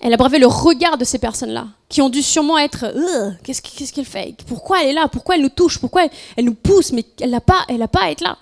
elle 0.00 0.12
a 0.12 0.16
bravé 0.16 0.38
le 0.38 0.46
regard 0.46 0.98
de 0.98 1.04
ces 1.04 1.18
personnes-là, 1.18 1.68
qui 1.88 2.02
ont 2.02 2.08
dû 2.08 2.22
sûrement 2.22 2.58
être, 2.58 2.92
qu'est-ce 3.42 3.92
qu'elle 3.92 4.04
fait? 4.04 4.34
Pourquoi 4.46 4.82
elle 4.82 4.90
est 4.90 4.92
là? 4.92 5.08
Pourquoi 5.08 5.36
elle 5.36 5.42
nous 5.42 5.48
touche? 5.48 5.78
Pourquoi 5.78 6.06
elle, 6.36 6.44
nous 6.44 6.54
pousse? 6.54 6.92
Mais 6.92 7.04
elle 7.20 7.30
n'a 7.30 7.40
pas, 7.40 7.64
elle 7.68 7.86
pas 7.88 8.02
à 8.02 8.10
être 8.10 8.20
là. 8.20 8.38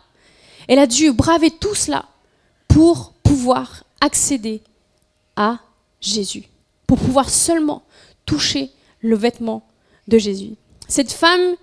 Elle 0.69 0.79
a 0.79 0.87
dû 0.87 1.13
braver 1.13 1.51
tout 1.51 1.75
cela 1.75 2.05
pour 2.69 3.13
pouvoir 3.23 3.85
accéder 4.01 4.63
à 5.37 5.59
Jésus, 6.01 6.45
pour 6.87 6.99
pouvoir 6.99 7.31
seulement 7.31 7.83
toucher 8.27 8.71
le 9.01 9.17
vêtement 9.17 9.67
de 10.09 10.19
Jésus. 10.19 10.55
Cette 10.89 11.13
femme 11.13 11.55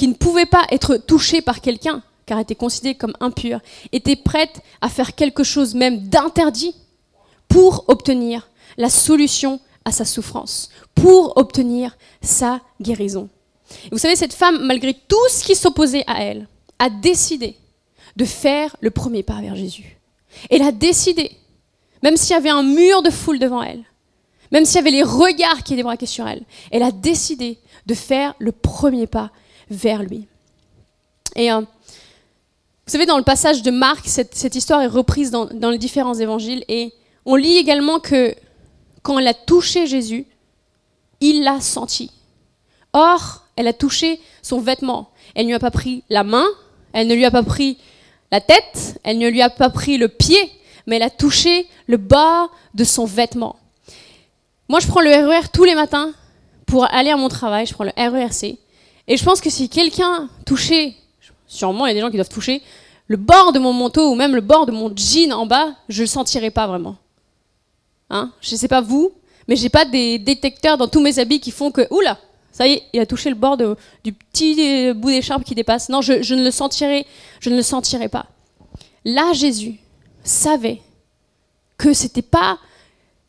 qui 0.00 0.08
ne 0.08 0.14
pouvait 0.14 0.46
pas 0.46 0.64
être 0.70 0.96
touchée 0.96 1.42
par 1.42 1.60
quelqu'un, 1.60 2.02
car 2.24 2.38
elle 2.38 2.44
était 2.44 2.54
considérée 2.54 2.94
comme 2.94 3.12
impure, 3.20 3.60
était 3.92 4.16
prête 4.16 4.62
à 4.80 4.88
faire 4.88 5.14
quelque 5.14 5.44
chose 5.44 5.74
même 5.74 6.08
d'interdit 6.08 6.74
pour 7.48 7.84
obtenir 7.86 8.48
la 8.78 8.88
solution 8.88 9.60
à 9.84 9.92
sa 9.92 10.06
souffrance, 10.06 10.70
pour 10.94 11.36
obtenir 11.36 11.98
sa 12.22 12.62
guérison. 12.80 13.28
vous 13.92 13.98
savez, 13.98 14.16
cette 14.16 14.32
femme, 14.32 14.64
malgré 14.64 14.94
tout 14.94 15.28
ce 15.28 15.44
qui 15.44 15.54
s'opposait 15.54 16.04
à 16.06 16.24
elle, 16.24 16.48
a 16.78 16.88
décidé 16.88 17.58
de 18.16 18.24
faire 18.24 18.74
le 18.80 18.90
premier 18.90 19.22
pas 19.22 19.42
vers 19.42 19.54
Jésus. 19.54 19.98
Elle 20.48 20.62
a 20.62 20.72
décidé, 20.72 21.30
même 22.02 22.16
s'il 22.16 22.32
y 22.32 22.38
avait 22.38 22.48
un 22.48 22.62
mur 22.62 23.02
de 23.02 23.10
foule 23.10 23.38
devant 23.38 23.62
elle, 23.62 23.84
même 24.50 24.64
s'il 24.64 24.76
y 24.76 24.78
avait 24.78 24.92
les 24.92 25.02
regards 25.02 25.62
qui 25.62 25.76
braqués 25.82 26.06
sur 26.06 26.26
elle, 26.26 26.44
elle 26.70 26.84
a 26.84 26.90
décidé 26.90 27.58
de 27.84 27.92
faire 27.92 28.34
le 28.38 28.52
premier 28.52 29.06
pas 29.06 29.30
vers 29.70 30.02
lui. 30.02 30.26
Et 31.36 31.50
euh, 31.52 31.60
vous 31.60 32.92
savez, 32.92 33.06
dans 33.06 33.18
le 33.18 33.24
passage 33.24 33.62
de 33.62 33.70
Marc, 33.70 34.06
cette, 34.06 34.54
histoire 34.54 34.82
est 34.82 34.88
reprise 34.88 35.30
dans, 35.30 35.70
les 35.70 35.78
différents 35.78 36.14
évangiles 36.14 36.64
et 36.68 36.92
on 37.24 37.36
lit 37.36 37.56
également 37.56 38.00
que 38.00 38.34
quand 39.02 39.18
elle 39.18 39.28
a 39.28 39.34
touché 39.34 39.86
Jésus, 39.86 40.26
il 41.20 41.44
l'a 41.44 41.60
senti. 41.60 42.10
Or, 42.92 43.44
elle 43.56 43.68
a 43.68 43.72
touché 43.72 44.20
son 44.42 44.58
vêtement. 44.58 45.10
Elle 45.34 45.44
ne 45.44 45.50
lui 45.50 45.54
a 45.54 45.60
pas 45.60 45.70
pris 45.70 46.02
la 46.10 46.24
main, 46.24 46.46
elle 46.92 47.06
ne 47.06 47.14
lui 47.14 47.24
a 47.24 47.30
pas 47.30 47.44
pris 47.44 47.78
la 48.32 48.40
tête, 48.40 48.98
elle 49.04 49.18
ne 49.18 49.28
lui 49.28 49.42
a 49.42 49.50
pas 49.50 49.70
pris 49.70 49.96
le 49.96 50.08
pied, 50.08 50.50
mais 50.86 50.96
elle 50.96 51.02
a 51.02 51.10
touché 51.10 51.68
le 51.86 51.96
bas 51.96 52.48
de 52.74 52.82
son 52.82 53.04
vêtement. 53.04 53.56
Moi, 54.68 54.80
je 54.80 54.88
prends 54.88 55.00
le 55.00 55.10
RER 55.10 55.44
e 55.44 55.48
tous 55.52 55.64
les 55.64 55.74
matins 55.74 56.12
pour 56.66 56.92
aller 56.92 57.10
à 57.10 57.16
mon 57.16 57.28
travail, 57.28 57.66
je 57.66 57.74
prends 57.74 57.84
le 57.84 57.92
RERC. 57.96 58.56
Et 59.08 59.16
je 59.16 59.24
pense 59.24 59.40
que 59.40 59.50
si 59.50 59.68
quelqu'un 59.68 60.28
touchait, 60.46 60.94
sûrement 61.46 61.86
il 61.86 61.90
y 61.90 61.92
a 61.92 61.94
des 61.94 62.00
gens 62.00 62.10
qui 62.10 62.16
doivent 62.16 62.28
toucher, 62.28 62.62
le 63.08 63.16
bord 63.16 63.52
de 63.52 63.58
mon 63.58 63.72
manteau 63.72 64.12
ou 64.12 64.14
même 64.14 64.34
le 64.34 64.40
bord 64.40 64.66
de 64.66 64.72
mon 64.72 64.92
jean 64.94 65.32
en 65.32 65.46
bas, 65.46 65.74
je 65.88 66.02
le 66.02 66.06
sentirais 66.06 66.50
pas 66.50 66.66
vraiment. 66.66 66.96
Hein? 68.08 68.30
Je 68.40 68.54
ne 68.54 68.56
sais 68.56 68.68
pas 68.68 68.80
vous, 68.80 69.12
mais 69.48 69.56
j'ai 69.56 69.68
pas 69.68 69.84
des 69.84 70.18
détecteurs 70.18 70.78
dans 70.78 70.86
tous 70.86 71.00
mes 71.00 71.18
habits 71.18 71.40
qui 71.40 71.50
font 71.50 71.72
que, 71.72 71.86
oula, 71.90 72.18
ça 72.52 72.66
y 72.66 72.74
est, 72.74 72.82
il 72.92 73.00
a 73.00 73.06
touché 73.06 73.28
le 73.28 73.36
bord 73.36 73.56
du 73.56 74.12
petit 74.12 74.92
bout 74.92 75.10
d'écharpe 75.10 75.44
qui 75.44 75.54
dépasse. 75.54 75.88
Non, 75.88 76.02
je, 76.02 76.34
ne 76.34 76.44
le 76.44 76.50
sentirais, 76.50 77.06
je 77.40 77.50
ne 77.50 77.56
le 77.56 77.62
sentirais 77.62 78.08
pas. 78.08 78.26
Là, 79.04 79.32
Jésus 79.32 79.80
savait 80.22 80.80
que 81.78 81.92
c'était 81.92 82.22
pas 82.22 82.58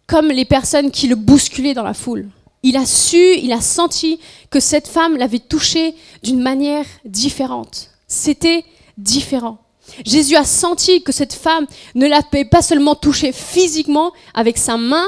comme 0.06 0.28
les 0.28 0.46
personnes 0.46 0.92
qui 0.92 1.08
le 1.08 1.16
bousculaient 1.16 1.74
dans 1.74 1.84
la 1.84 1.94
foule 1.94 2.28
il 2.64 2.78
a 2.78 2.86
su, 2.86 3.18
il 3.18 3.52
a 3.52 3.62
senti 3.62 4.20
que 4.50 4.60
cette 4.60 4.88
femme 4.88 5.18
l'avait 5.18 5.40
touché 5.40 5.96
d'une 6.24 6.42
manière 6.42 6.86
différente. 7.06 7.90
C'était 8.08 8.64
différent. 8.98 9.58
Jésus 10.06 10.36
a 10.36 10.46
senti 10.46 11.02
que 11.04 11.12
cette 11.12 11.34
femme 11.34 11.66
ne 11.96 12.08
l'avait 12.08 12.46
pas 12.46 12.62
seulement 12.62 12.96
touché 12.96 13.32
physiquement 13.32 14.12
avec 14.34 14.58
sa 14.58 14.78
main, 14.78 15.08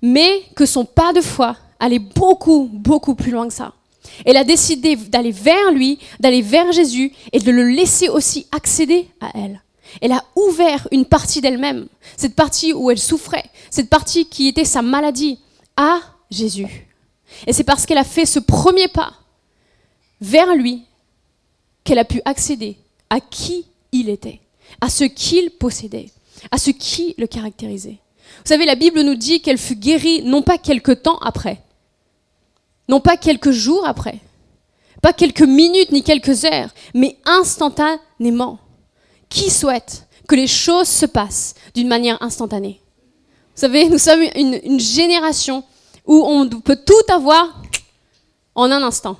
mais 0.00 0.42
que 0.54 0.66
son 0.66 0.84
pas 0.84 1.12
de 1.12 1.20
foi 1.20 1.56
allait 1.80 1.98
beaucoup, 1.98 2.68
beaucoup 2.72 3.14
plus 3.14 3.30
loin 3.30 3.48
que 3.48 3.54
ça. 3.54 3.72
Elle 4.24 4.36
a 4.36 4.44
décidé 4.44 4.96
d'aller 4.96 5.32
vers 5.32 5.72
lui, 5.72 5.98
d'aller 6.20 6.42
vers 6.42 6.70
Jésus 6.72 7.12
et 7.32 7.38
de 7.38 7.50
le 7.50 7.64
laisser 7.64 8.08
aussi 8.08 8.46
accéder 8.52 9.08
à 9.20 9.30
elle. 9.34 9.62
Elle 10.00 10.12
a 10.12 10.24
ouvert 10.36 10.88
une 10.90 11.04
partie 11.04 11.40
d'elle-même, 11.40 11.86
cette 12.16 12.34
partie 12.34 12.72
où 12.72 12.90
elle 12.90 12.98
souffrait, 12.98 13.44
cette 13.70 13.90
partie 13.90 14.26
qui 14.26 14.48
était 14.48 14.64
sa 14.64 14.82
maladie, 14.82 15.38
à 15.76 16.00
Jésus. 16.32 16.88
Et 17.46 17.52
c'est 17.52 17.64
parce 17.64 17.86
qu'elle 17.86 17.98
a 17.98 18.04
fait 18.04 18.26
ce 18.26 18.38
premier 18.38 18.88
pas 18.88 19.12
vers 20.20 20.54
lui 20.54 20.84
qu'elle 21.84 21.98
a 21.98 22.04
pu 22.04 22.22
accéder 22.24 22.76
à 23.10 23.20
qui 23.20 23.66
il 23.92 24.08
était, 24.08 24.40
à 24.80 24.88
ce 24.88 25.04
qu'il 25.04 25.50
possédait, 25.50 26.10
à 26.50 26.58
ce 26.58 26.70
qui 26.70 27.14
le 27.18 27.26
caractérisait. 27.26 27.98
Vous 28.38 28.48
savez, 28.48 28.64
la 28.64 28.76
Bible 28.76 29.02
nous 29.02 29.14
dit 29.14 29.40
qu'elle 29.42 29.58
fut 29.58 29.76
guérie 29.76 30.22
non 30.22 30.42
pas 30.42 30.58
quelque 30.58 30.92
temps 30.92 31.18
après, 31.18 31.62
non 32.88 33.00
pas 33.00 33.16
quelques 33.16 33.50
jours 33.50 33.86
après, 33.86 34.18
pas 35.02 35.12
quelques 35.12 35.42
minutes 35.42 35.92
ni 35.92 36.02
quelques 36.02 36.44
heures, 36.44 36.70
mais 36.94 37.16
instantanément. 37.24 38.58
Qui 39.28 39.50
souhaite 39.50 40.06
que 40.28 40.34
les 40.34 40.46
choses 40.46 40.88
se 40.88 41.06
passent 41.06 41.54
d'une 41.74 41.88
manière 41.88 42.22
instantanée? 42.22 42.80
Vous 43.54 43.60
savez, 43.60 43.88
nous 43.88 43.98
sommes 43.98 44.22
une, 44.36 44.60
une 44.62 44.80
génération 44.80 45.64
où 46.06 46.24
on 46.26 46.48
peut 46.48 46.78
tout 46.84 47.12
avoir 47.12 47.62
en 48.54 48.70
un 48.70 48.82
instant. 48.82 49.16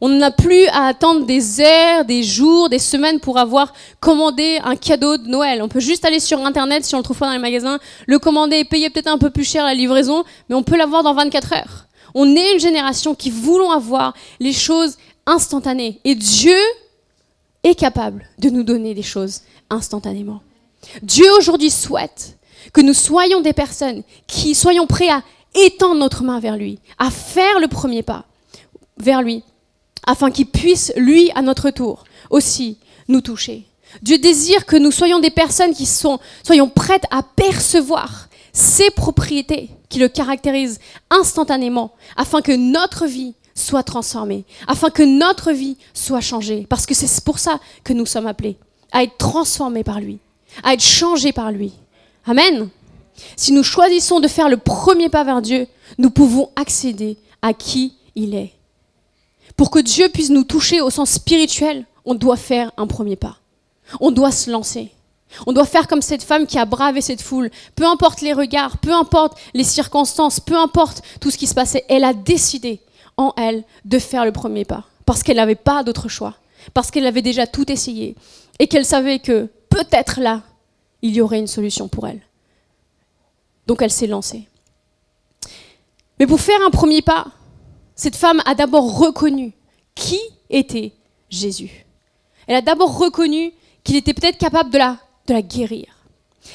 On 0.00 0.08
n'a 0.08 0.30
plus 0.30 0.66
à 0.66 0.86
attendre 0.86 1.24
des 1.24 1.60
heures, 1.60 2.04
des 2.04 2.22
jours, 2.22 2.68
des 2.68 2.78
semaines 2.78 3.20
pour 3.20 3.38
avoir 3.38 3.72
commandé 4.00 4.58
un 4.62 4.76
cadeau 4.76 5.16
de 5.16 5.26
Noël. 5.28 5.62
On 5.62 5.68
peut 5.68 5.80
juste 5.80 6.04
aller 6.04 6.20
sur 6.20 6.44
Internet, 6.44 6.84
si 6.84 6.94
on 6.94 6.98
le 6.98 7.04
trouve 7.04 7.16
pas 7.16 7.26
dans 7.26 7.32
les 7.32 7.38
magasins, 7.38 7.78
le 8.06 8.18
commander 8.18 8.56
et 8.58 8.64
payer 8.64 8.90
peut-être 8.90 9.08
un 9.08 9.18
peu 9.18 9.30
plus 9.30 9.44
cher 9.44 9.64
la 9.64 9.72
livraison, 9.72 10.24
mais 10.48 10.56
on 10.56 10.62
peut 10.62 10.76
l'avoir 10.76 11.04
dans 11.04 11.14
24 11.14 11.54
heures. 11.54 11.86
On 12.14 12.36
est 12.36 12.52
une 12.52 12.60
génération 12.60 13.14
qui 13.14 13.30
voulons 13.30 13.70
avoir 13.70 14.14
les 14.40 14.52
choses 14.52 14.98
instantanées. 15.26 16.00
Et 16.04 16.14
Dieu 16.14 16.58
est 17.62 17.74
capable 17.74 18.28
de 18.38 18.50
nous 18.50 18.62
donner 18.62 18.94
des 18.94 19.02
choses 19.02 19.40
instantanément. 19.70 20.42
Dieu 21.02 21.26
aujourd'hui 21.38 21.70
souhaite 21.70 22.36
que 22.72 22.80
nous 22.80 22.94
soyons 22.94 23.40
des 23.40 23.52
personnes 23.52 24.02
qui 24.26 24.54
soyons 24.54 24.86
prêts 24.86 25.08
à 25.08 25.22
étendre 25.54 26.00
notre 26.00 26.22
main 26.22 26.40
vers 26.40 26.56
lui, 26.56 26.78
à 26.98 27.10
faire 27.10 27.60
le 27.60 27.68
premier 27.68 28.02
pas 28.02 28.24
vers 28.96 29.22
lui, 29.22 29.42
afin 30.06 30.30
qu'il 30.30 30.46
puisse, 30.46 30.92
lui, 30.96 31.30
à 31.34 31.42
notre 31.42 31.70
tour, 31.70 32.04
aussi 32.30 32.78
nous 33.08 33.20
toucher. 33.20 33.66
Dieu 34.02 34.18
désire 34.18 34.66
que 34.66 34.76
nous 34.76 34.90
soyons 34.90 35.20
des 35.20 35.30
personnes 35.30 35.74
qui 35.74 35.86
soyons 35.86 36.68
prêtes 36.68 37.06
à 37.10 37.22
percevoir 37.22 38.28
ces 38.52 38.90
propriétés 38.90 39.70
qui 39.88 39.98
le 39.98 40.08
caractérisent 40.08 40.80
instantanément, 41.10 41.92
afin 42.16 42.40
que 42.40 42.52
notre 42.52 43.06
vie 43.06 43.34
soit 43.54 43.82
transformée, 43.82 44.44
afin 44.66 44.90
que 44.90 45.02
notre 45.02 45.52
vie 45.52 45.76
soit 45.92 46.20
changée, 46.20 46.66
parce 46.68 46.86
que 46.86 46.94
c'est 46.94 47.22
pour 47.24 47.38
ça 47.38 47.60
que 47.84 47.92
nous 47.92 48.06
sommes 48.06 48.26
appelés, 48.26 48.56
à 48.92 49.04
être 49.04 49.16
transformés 49.16 49.84
par 49.84 50.00
lui, 50.00 50.18
à 50.62 50.74
être 50.74 50.82
changés 50.82 51.32
par 51.32 51.52
lui. 51.52 51.72
Amen. 52.26 52.68
Si 53.36 53.52
nous 53.52 53.62
choisissons 53.62 54.20
de 54.20 54.28
faire 54.28 54.48
le 54.48 54.56
premier 54.56 55.08
pas 55.08 55.24
vers 55.24 55.42
Dieu, 55.42 55.66
nous 55.98 56.10
pouvons 56.10 56.50
accéder 56.56 57.16
à 57.42 57.52
qui 57.52 57.94
il 58.14 58.34
est. 58.34 58.52
Pour 59.56 59.70
que 59.70 59.78
Dieu 59.78 60.08
puisse 60.08 60.30
nous 60.30 60.44
toucher 60.44 60.80
au 60.80 60.90
sens 60.90 61.10
spirituel, 61.10 61.84
on 62.04 62.14
doit 62.14 62.36
faire 62.36 62.72
un 62.76 62.86
premier 62.86 63.16
pas. 63.16 63.36
On 64.00 64.10
doit 64.10 64.32
se 64.32 64.50
lancer. 64.50 64.90
On 65.46 65.52
doit 65.52 65.64
faire 65.64 65.88
comme 65.88 66.02
cette 66.02 66.22
femme 66.22 66.46
qui 66.46 66.58
a 66.58 66.64
bravé 66.64 67.00
cette 67.00 67.22
foule. 67.22 67.50
Peu 67.74 67.84
importe 67.84 68.20
les 68.20 68.32
regards, 68.32 68.78
peu 68.78 68.92
importe 68.92 69.38
les 69.52 69.64
circonstances, 69.64 70.40
peu 70.40 70.56
importe 70.56 71.02
tout 71.20 71.30
ce 71.30 71.38
qui 71.38 71.46
se 71.46 71.54
passait, 71.54 71.84
elle 71.88 72.04
a 72.04 72.14
décidé 72.14 72.80
en 73.16 73.32
elle 73.36 73.64
de 73.84 73.98
faire 73.98 74.24
le 74.24 74.32
premier 74.32 74.64
pas. 74.64 74.84
Parce 75.06 75.22
qu'elle 75.22 75.36
n'avait 75.36 75.54
pas 75.54 75.82
d'autre 75.82 76.08
choix. 76.08 76.34
Parce 76.72 76.90
qu'elle 76.90 77.06
avait 77.06 77.22
déjà 77.22 77.46
tout 77.46 77.70
essayé. 77.70 78.16
Et 78.58 78.68
qu'elle 78.68 78.86
savait 78.86 79.18
que 79.18 79.48
peut-être 79.68 80.20
là, 80.20 80.42
il 81.02 81.14
y 81.14 81.20
aurait 81.20 81.40
une 81.40 81.46
solution 81.46 81.88
pour 81.88 82.06
elle. 82.06 82.20
Donc 83.66 83.82
elle 83.82 83.90
s'est 83.90 84.06
lancée. 84.06 84.48
Mais 86.18 86.26
pour 86.26 86.40
faire 86.40 86.60
un 86.64 86.70
premier 86.70 87.02
pas, 87.02 87.26
cette 87.96 88.16
femme 88.16 88.42
a 88.46 88.54
d'abord 88.54 88.98
reconnu 88.98 89.52
qui 89.94 90.20
était 90.50 90.92
Jésus. 91.30 91.86
Elle 92.46 92.56
a 92.56 92.60
d'abord 92.60 92.98
reconnu 92.98 93.52
qu'il 93.82 93.96
était 93.96 94.14
peut-être 94.14 94.38
capable 94.38 94.70
de 94.70 94.78
la, 94.78 94.98
de 95.26 95.34
la 95.34 95.42
guérir. 95.42 95.86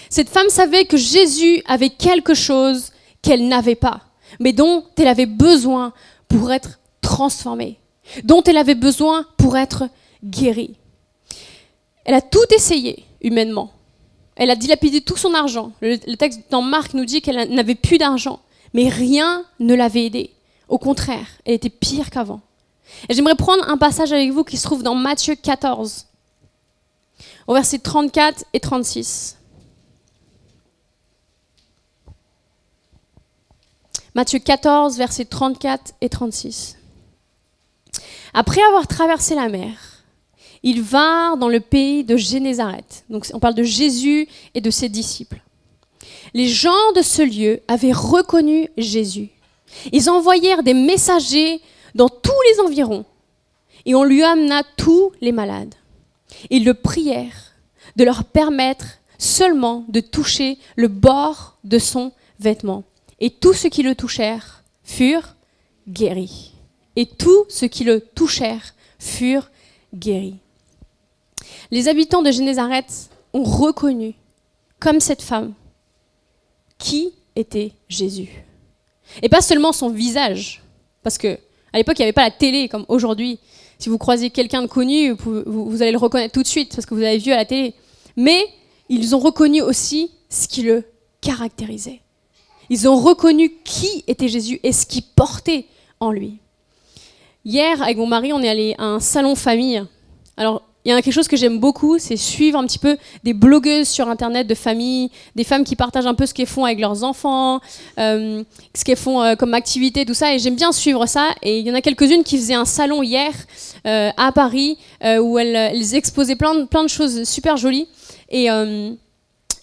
Cette 0.10 0.30
femme 0.30 0.50
savait 0.50 0.86
que 0.86 0.98
Jésus 0.98 1.62
avait 1.66 1.90
quelque 1.90 2.34
chose 2.34 2.92
qu'elle 3.22 3.48
n'avait 3.48 3.76
pas, 3.76 4.02
mais 4.40 4.54
dont 4.54 4.86
elle 4.98 5.08
avait 5.08 5.26
besoin 5.26 5.94
pour 6.28 6.52
être 6.52 6.80
transformée, 7.02 7.80
dont 8.24 8.44
elle 8.44 8.58
avait 8.58 8.76
besoin 8.76 9.26
pour 9.38 9.58
être 9.58 9.90
guérie. 10.24 10.76
Elle 12.06 12.14
a 12.14 12.22
tout 12.22 12.46
essayé 12.56 13.06
humainement. 13.22 13.72
Elle 14.40 14.52
a 14.52 14.56
dilapidé 14.56 15.02
tout 15.02 15.18
son 15.18 15.34
argent. 15.34 15.74
Le, 15.82 15.98
texte 16.16 16.40
dans 16.50 16.62
Marc 16.62 16.94
nous 16.94 17.04
dit 17.04 17.22
qu'elle 17.22 17.54
n'avait 17.54 17.76
plus 17.76 17.98
d'argent, 17.98 18.40
mais 18.74 18.88
rien 18.88 19.44
ne 19.60 19.76
l'avait 19.76 20.06
aidée. 20.06 20.32
Au 20.70 20.78
contraire, 20.78 21.28
elle 21.44 21.56
était 21.56 21.70
pire 21.70 22.10
qu'avant. 22.10 22.40
Et 23.10 23.14
j'aimerais 23.14 23.36
prendre 23.36 23.70
un 23.70 23.78
passage 23.78 24.14
avec 24.14 24.32
vous 24.32 24.46
qui 24.46 24.56
se 24.56 24.64
trouve 24.64 24.82
dans 24.82 24.96
Matthieu 24.96 25.36
14, 25.36 26.08
au 27.48 27.54
verset 27.54 27.80
34 27.80 28.46
et 28.54 28.62
36. 28.62 29.36
Matthieu 34.16 34.40
14, 34.40 34.98
versets 34.98 35.26
34 35.26 35.96
et 36.00 36.08
36. 36.08 36.78
Après 38.34 38.62
avoir 38.64 38.88
traversé 38.88 39.36
la 39.36 39.50
mer, 39.50 39.89
ils 40.64 40.82
vinrent 40.82 41.38
dans 41.38 41.50
le 41.50 41.60
pays 41.60 42.04
de 42.04 42.18
Génézareth. 42.18 43.06
Donc 43.10 43.28
on 43.34 43.40
parle 43.40 43.56
de 43.56 43.64
Jésus 43.64 44.28
et 44.54 44.62
de 44.62 44.70
ses 44.70 44.90
disciples. 44.90 45.42
Les 46.34 46.48
gens 46.48 46.92
de 46.96 47.02
ce 47.02 47.22
lieu 47.22 47.62
avaient 47.68 47.94
reconnu 47.94 48.70
Jésus. 48.78 49.30
Ils 49.92 50.10
envoyèrent 50.10 50.64
des 50.64 50.74
messagers 50.74 51.62
dans 51.96 52.10
tous 52.10 52.42
les 52.52 52.60
environs 52.62 53.06
et 53.86 53.96
on 53.96 54.04
lui 54.04 54.24
amena 54.24 54.64
tous 54.78 55.12
les 55.22 55.32
malades. 55.32 55.76
Ils 56.50 56.66
le 56.66 56.74
prièrent 56.74 57.54
de 57.96 58.04
leur 58.04 58.24
permettre 58.24 58.86
seulement 59.18 59.86
de 59.90 60.00
toucher 60.00 60.58
le 60.76 60.88
bord 60.88 61.58
de 61.64 61.80
son 61.80 62.12
vêtement. 62.40 62.84
Et 63.20 63.30
tous 63.30 63.54
ceux 63.54 63.70
qui 63.70 63.84
le 63.84 63.96
touchèrent 63.96 64.64
furent 64.84 65.36
guéris. 65.88 66.54
Et 66.96 67.06
tous 67.06 67.46
ceux 67.50 67.68
qui 67.68 67.84
le 67.84 68.02
touchèrent 68.02 68.74
furent 69.00 69.50
guéris. 69.94 70.38
Les 71.72 71.88
habitants 71.88 72.22
de 72.22 72.32
Génézareth 72.32 73.10
ont 73.34 73.44
reconnu, 73.44 74.16
comme 74.80 75.00
cette 75.00 75.22
femme, 75.22 75.54
qui 76.78 77.14
était 77.36 77.74
Jésus. 77.88 78.30
Et 79.22 79.30
pas 79.30 79.42
seulement 79.42 79.72
son 79.72 79.90
visage, 79.90 80.64
parce 81.04 81.18
que 81.18 81.38
à 81.74 81.78
l'époque 81.78 81.98
il 82.00 82.02
n'y 82.02 82.06
avait 82.06 82.14
pas 82.14 82.24
la 82.24 82.32
télé 82.32 82.70
comme 82.70 82.86
aujourd'hui. 82.88 83.40
Si 83.78 83.90
vous 83.90 83.98
croisez 83.98 84.30
quelqu'un 84.30 84.62
de 84.62 84.68
connu, 84.68 85.12
vous, 85.12 85.44
vous, 85.46 85.82
allez 85.82 85.92
le 85.92 85.98
reconnaître 85.98 86.34
tout 86.34 86.44
de 86.44 86.48
suite 86.48 86.76
parce 86.76 86.86
que 86.86 86.94
vous 86.94 87.00
l'avez 87.00 87.18
vu 87.18 87.32
à 87.32 87.38
la 87.38 87.46
télé. 87.46 87.74
Mais 88.18 88.46
ils 88.90 89.16
ont 89.16 89.20
reconnu 89.20 89.62
aussi 89.62 90.12
ce 90.30 90.48
qui 90.48 90.64
le 90.64 90.84
caractérisait. 91.22 92.02
Ils 92.70 92.88
ont 92.90 92.98
reconnu 92.98 93.54
qui 93.64 94.04
était 94.08 94.28
Jésus 94.28 94.60
et 94.64 94.74
ce 94.74 94.86
qu'il 94.86 95.04
portait 95.04 95.66
en 96.00 96.12
lui. 96.12 96.40
Hier, 97.46 97.82
avec 97.82 97.98
mon 97.98 98.06
mari, 98.06 98.34
on 98.34 98.42
est 98.42 98.50
allé 98.50 98.76
à 98.78 98.84
un 98.84 99.00
salon 99.00 99.36
famille. 99.36 99.82
Alors, 100.36 100.64
il 100.86 100.90
y 100.90 100.92
a 100.94 101.02
quelque 101.02 101.14
chose 101.14 101.28
que 101.28 101.36
j'aime 101.36 101.60
beaucoup, 101.60 102.00
c'est 102.00 102.16
suivre 102.16 102.58
un 102.58 102.66
petit 102.66 102.80
peu 102.80 102.98
des 103.24 103.34
blogueuses 103.34 103.88
sur 103.88 104.08
Internet 104.08 104.48
de 104.48 104.56
famille, 104.56 105.12
des 105.36 105.44
femmes 105.44 105.66
qui 105.66 105.76
partagent 105.76 106.08
un 106.08 106.14
peu 106.14 106.26
ce 106.26 106.34
qu'elles 106.34 106.48
font 106.48 106.64
avec 106.64 106.80
leurs 106.80 107.04
enfants, 107.04 107.60
euh, 107.98 108.44
ce 108.74 108.86
qu'elles 108.86 108.98
font 108.98 109.22
euh, 109.22 109.36
comme 109.36 109.54
activité, 109.54 110.06
tout 110.06 110.14
ça. 110.14 110.34
Et 110.34 110.40
j'aime 110.40 110.56
bien 110.56 110.72
suivre 110.72 111.06
ça. 111.06 111.32
Et 111.42 111.60
il 111.60 111.68
y 111.68 111.72
en 111.72 111.74
a 111.74 111.82
quelques-unes 111.82 112.24
qui 112.24 112.38
faisaient 112.38 112.54
un 112.54 112.66
salon 112.66 113.04
hier 113.04 113.34
euh, 113.86 114.10
à 114.16 114.32
Paris 114.32 114.78
où 115.22 115.38
elles, 115.38 115.96
exposaient 115.96 116.38
plein 116.38 116.56
de, 116.56 116.88
choses 116.88 117.24
super 117.26 117.58
jolies. 117.58 117.88
Et, 118.30 118.48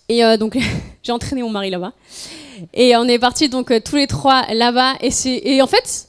et 0.08 0.37
donc, 0.38 0.58
j'ai 1.02 1.12
entraîné 1.12 1.42
mon 1.42 1.50
mari 1.50 1.70
là-bas. 1.70 1.92
Et 2.75 2.94
on 2.96 3.04
est 3.04 3.18
partis 3.18 3.49
donc 3.49 3.73
tous 3.82 3.96
les 3.96 4.06
trois 4.06 4.44
là-bas. 4.52 4.94
Et, 5.00 5.11
et 5.54 5.62
en 5.62 5.66
fait, 5.66 6.08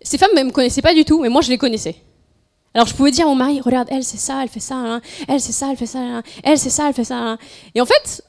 ces 0.00 0.16
femmes 0.16 0.34
ne 0.36 0.44
me 0.44 0.50
connaissaient 0.50 0.82
pas 0.82 0.94
du 0.94 1.04
tout, 1.04 1.20
mais 1.20 1.28
moi 1.28 1.42
je 1.42 1.50
les 1.50 1.58
connaissais. 1.58 1.96
Alors 2.74 2.86
je 2.86 2.94
pouvais 2.94 3.10
dire 3.10 3.26
à 3.26 3.28
mon 3.28 3.34
mari, 3.34 3.60
regarde, 3.60 3.88
elle 3.90 4.04
c'est 4.04 4.18
ça, 4.18 4.42
elle 4.42 4.48
fait 4.48 4.60
ça, 4.60 4.76
hein. 4.76 5.00
elle 5.28 5.40
c'est 5.40 5.52
ça, 5.52 5.68
elle 5.70 5.76
fait 5.76 5.86
ça, 5.86 5.98
hein. 5.98 6.22
elle 6.42 6.58
c'est 6.58 6.70
ça, 6.70 6.88
elle 6.88 6.94
fait 6.94 7.04
ça. 7.04 7.18
Hein. 7.18 7.38
Et 7.74 7.80
en 7.80 7.86
fait, 7.86 8.22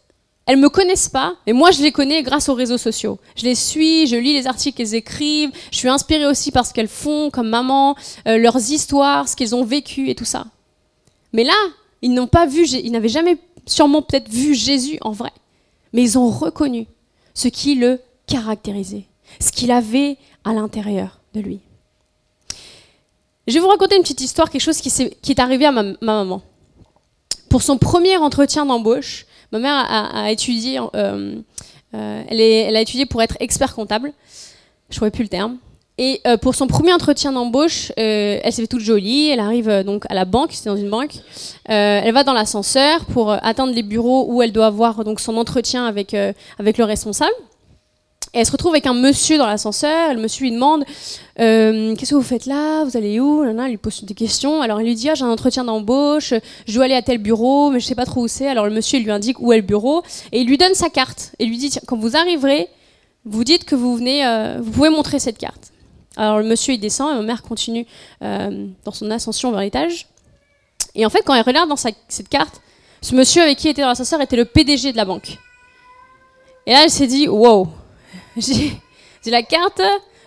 elles 0.46 0.58
me 0.58 0.68
connaissent 0.70 1.08
pas, 1.08 1.36
mais 1.48 1.54
moi 1.54 1.72
je 1.72 1.82
les 1.82 1.94
connais 1.94 2.22
grâce 2.24 2.50
aux 2.50 2.54
réseaux 2.54 2.78
sociaux. 2.78 3.20
Je 3.38 3.46
les 3.46 3.56
suis, 3.56 4.08
je 4.08 4.18
lis 4.18 4.34
les 4.34 4.46
articles 4.48 4.76
qu'elles 4.76 4.96
écrivent, 4.96 5.52
je 5.72 5.78
suis 5.78 5.88
inspirée 5.88 6.26
aussi 6.26 6.52
par 6.52 6.66
ce 6.66 6.74
qu'elles 6.74 6.90
font 6.90 7.30
comme 7.30 7.48
maman, 7.48 7.96
euh, 8.28 8.38
leurs 8.38 8.58
histoires, 8.58 9.30
ce 9.30 9.36
qu'elles 9.38 9.56
ont 9.56 9.64
vécu 9.64 10.10
et 10.10 10.16
tout 10.16 10.26
ça. 10.26 10.46
Mais 11.32 11.46
là, 11.46 11.56
ils 12.02 12.14
n'ont 12.14 12.28
pas 12.28 12.46
vu, 12.46 12.68
ils 12.68 12.92
n'avaient 12.92 13.08
jamais 13.08 13.38
sûrement 13.66 14.02
peut-être 14.02 14.30
vu 14.30 14.54
Jésus 14.54 14.98
en 15.02 15.12
vrai, 15.12 15.32
mais 15.94 16.04
ils 16.04 16.18
ont 16.18 16.30
reconnu 16.30 16.88
ce 17.34 17.48
qui 17.48 17.76
le 17.76 18.02
caractérisait, 18.28 19.06
ce 19.40 19.54
qu'il 19.54 19.72
avait 19.72 20.18
à 20.44 20.52
l'intérieur 20.52 21.22
de 21.34 21.40
lui. 21.40 21.62
Je 23.46 23.54
vais 23.56 23.60
vous 23.60 23.68
raconter 23.68 23.98
une 23.98 24.04
petite 24.04 24.22
histoire, 24.22 24.50
quelque 24.50 24.62
chose 24.62 24.78
qui, 24.78 24.90
est, 25.32 25.40
arrivé 25.40 25.66
à 25.66 25.72
ma, 25.72 25.84
maman. 26.02 26.42
Pour 27.50 27.62
son 27.62 27.78
premier 27.78 28.16
entretien 28.16 28.66
d'embauche, 28.66 29.26
ma 29.52 29.60
mère 29.60 29.76
a, 29.76 30.32
étudié, 30.32 30.80
euh, 30.80 31.36
euh, 31.94 32.24
elle, 32.30 32.76
a 32.76 32.82
étudié 32.82 33.06
pour 33.06 33.22
être 33.22 33.36
expert 33.42 33.76
comptable. 33.76 34.14
Je 34.90 34.94
ne 34.94 34.96
trouvais 34.96 35.12
plus 35.12 35.24
le 35.24 35.30
terme. 35.30 35.58
Et 35.98 36.22
euh, 36.26 36.38
pour 36.38 36.56
son 36.56 36.68
premier 36.68 36.94
entretien 36.94 37.34
d'embauche, 37.34 37.92
elle 37.98 38.52
s'est 38.52 38.62
fait 38.62 38.68
toute 38.68 38.80
jolie. 38.80 39.30
Elle 39.30 39.42
arrive 39.42 39.84
donc 39.84 40.06
à 40.10 40.14
la 40.14 40.24
banque, 40.24 40.54
c'était 40.54 40.70
dans 40.70 40.78
une 40.78 40.90
banque. 40.90 41.16
elle 41.66 42.14
va 42.14 42.24
dans 42.24 42.34
l'ascenseur 42.34 43.04
pour 43.06 43.32
atteindre 43.32 43.74
les 43.74 43.84
bureaux 43.84 44.26
où 44.30 44.42
elle 44.42 44.54
doit 44.54 44.68
avoir 44.68 45.04
donc 45.04 45.20
son 45.20 45.36
entretien 45.36 45.86
avec 45.86 46.14
le 46.14 46.84
responsable. 46.84 47.34
Et 48.34 48.40
elle 48.40 48.46
se 48.46 48.52
retrouve 48.52 48.72
avec 48.72 48.88
un 48.88 48.94
monsieur 48.94 49.38
dans 49.38 49.46
l'ascenseur. 49.46 50.14
Le 50.14 50.20
monsieur 50.20 50.44
lui 50.44 50.52
demande 50.52 50.86
Qu'est-ce 51.36 52.10
que 52.10 52.16
vous 52.16 52.22
faites 52.22 52.46
là? 52.46 52.84
Vous 52.84 52.98
allez 52.98 53.20
où? 53.20 53.44
Elle 53.44 53.56
lui 53.70 53.78
pose 53.78 54.04
des 54.04 54.14
questions. 54.16 54.62
Alors 54.62 54.80
elle 54.80 54.88
lui 54.88 54.96
dit 54.96 55.10
ah, 55.10 55.16
J'ai 55.16 55.24
un 55.24 55.30
entretien 55.30 55.64
d'embauche, 55.64 56.34
je 56.68 56.74
dois 56.74 56.86
aller 56.86 56.96
à 56.96 57.02
tel 57.02 57.20
bureau, 57.20 57.70
mais 57.70 57.80
je 57.80 57.86
ne 57.86 57.90
sais 57.90 57.96
pas 57.96 58.06
trop 58.06 58.22
où 58.22 58.28
c'est. 58.28 58.48
Alors 58.48 58.66
le 58.66 58.72
monsieur 58.72 59.00
lui 59.00 59.12
indique 59.12 59.40
où 59.40 59.54
est 59.54 59.58
le 59.58 59.64
bureau 59.64 60.04
et 60.32 60.42
il 60.42 60.48
lui 60.48 60.58
donne 60.58 60.74
sa 60.74 60.90
carte. 60.90 61.34
Et 61.40 61.46
lui 61.46 61.58
dit 61.58 61.72
Quand 61.86 61.98
vous 61.98 62.16
arriverez, 62.16 62.70
vous 63.26 63.44
dites 63.44 63.66
que 63.66 63.76
vous 63.76 63.96
venez, 63.96 64.26
vous 64.62 64.72
pouvez 64.72 64.90
montrer 64.90 65.20
cette 65.20 65.38
carte. 65.38 65.74
Alors 66.16 66.38
le 66.38 66.46
monsieur 66.46 66.74
il 66.74 66.80
descend 66.80 67.12
et 67.12 67.16
ma 67.16 67.24
mère 67.24 67.42
continue 67.42 67.86
euh, 68.22 68.68
dans 68.84 68.92
son 68.92 69.10
ascension 69.12 69.52
vers 69.52 69.62
l'étage. 69.62 70.08
Et 70.96 71.06
en 71.06 71.10
fait, 71.10 71.24
quand 71.26 71.34
elle 71.34 71.44
regarde 71.44 71.70
dans 71.70 71.76
cette 71.76 72.30
carte, 72.30 72.62
ce 73.02 73.16
monsieur 73.16 73.42
avec 73.42 73.58
qui 73.58 73.68
elle 73.68 73.72
était 73.72 73.82
dans 73.82 73.88
l'ascenseur 73.88 74.22
était 74.22 74.36
le 74.36 74.46
PDG 74.46 74.92
de 74.92 74.98
la 74.98 75.06
banque. 75.06 75.38
Et 76.66 76.72
là, 76.72 76.84
elle 76.84 76.92
s'est 76.92 77.08
dit 77.08 77.28
wow, 77.28 77.68
j'ai 78.38 78.80
la 79.26 79.44
carte 79.44 79.82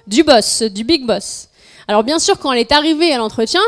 du 0.07 0.23
boss, 0.23 0.63
du 0.63 0.85
big 0.85 1.05
boss. 1.05 1.49
Alors 1.89 2.05
bien 2.05 2.19
sûr, 2.19 2.39
quand 2.39 2.53
elle 2.53 2.61
est 2.61 2.73
arrivée 2.73 3.13
à 3.13 3.19
l'entretien, 3.19 3.61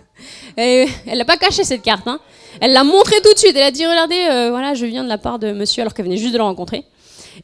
elle 0.56 0.88
n'a 1.06 1.24
pas 1.24 1.36
caché 1.36 1.64
cette 1.64 1.82
carte. 1.82 2.06
Hein. 2.06 2.20
Elle 2.60 2.72
l'a 2.72 2.84
montrée 2.84 3.20
tout 3.22 3.32
de 3.32 3.38
suite. 3.38 3.56
Elle 3.56 3.62
a 3.62 3.70
dit 3.70 3.86
regardez, 3.86 4.26
euh, 4.30 4.50
voilà, 4.50 4.74
je 4.74 4.86
viens 4.86 5.04
de 5.04 5.08
la 5.08 5.18
part 5.18 5.38
de 5.38 5.52
monsieur 5.52 5.82
alors 5.82 5.94
qu'elle 5.94 6.04
venait 6.04 6.16
juste 6.16 6.32
de 6.32 6.38
le 6.38 6.44
rencontrer. 6.44 6.84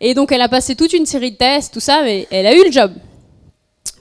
Et 0.01 0.15
donc 0.15 0.33
elle 0.33 0.43
a 0.43 0.49
passé 0.49 0.75
toute 0.75 0.93
une 0.93 1.07
série 1.07 1.33
de 1.33 1.37
tests, 1.37 1.73
tout 1.73 1.81
ça, 1.81 2.03
mais 2.03 2.27
elle 2.31 2.47
a 2.47 2.55
eu 2.55 2.65
le 2.65 2.73
job. 2.73 2.93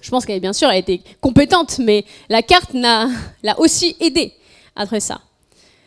Je 0.02 0.10
pense 0.10 0.26
qu'elle, 0.26 0.42
bien 0.42 0.54
sûr, 0.54 0.70
elle 0.70 0.80
été 0.80 1.02
compétente, 1.22 1.80
mais 1.80 2.04
la 2.28 2.42
carte 2.42 2.74
l'a 2.74 3.60
aussi 3.60 3.96
aidé 4.00 4.34
à 4.76 4.86
faire 4.86 5.02
ça. 5.02 5.22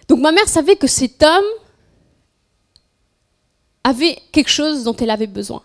Donc 0.08 0.20
ma 0.20 0.32
mère 0.32 0.48
savait 0.48 0.76
que 0.76 0.86
cet 0.86 1.22
homme 1.22 1.44
avait 3.84 4.16
quelque 4.32 4.50
chose 4.50 4.84
dont 4.84 4.94
elle 4.96 5.10
avait 5.10 5.26
besoin. 5.26 5.62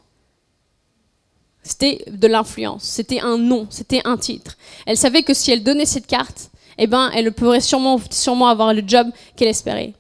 C'était 1.64 2.04
de 2.08 2.28
l'influence, 2.28 2.84
c'était 2.84 3.20
un 3.20 3.38
nom, 3.38 3.68
c'était 3.70 4.02
un 4.04 4.18
titre. 4.18 4.58
Elle 4.86 4.98
savait 4.98 5.24
que 5.24 5.34
si 5.34 5.52
elle 5.52 5.64
donnait 5.64 5.86
cette 5.86 6.08
carte, 6.08 6.50
eh 6.78 6.88
ben, 6.88 7.12
elle 7.14 7.32
pourrait 7.32 7.62
sûrement, 7.62 8.00
sûrement 8.10 8.48
avoir 8.48 8.74
le 8.74 8.84
job 8.86 9.08
qu'elle 9.36 9.48
espérait. 9.48 9.94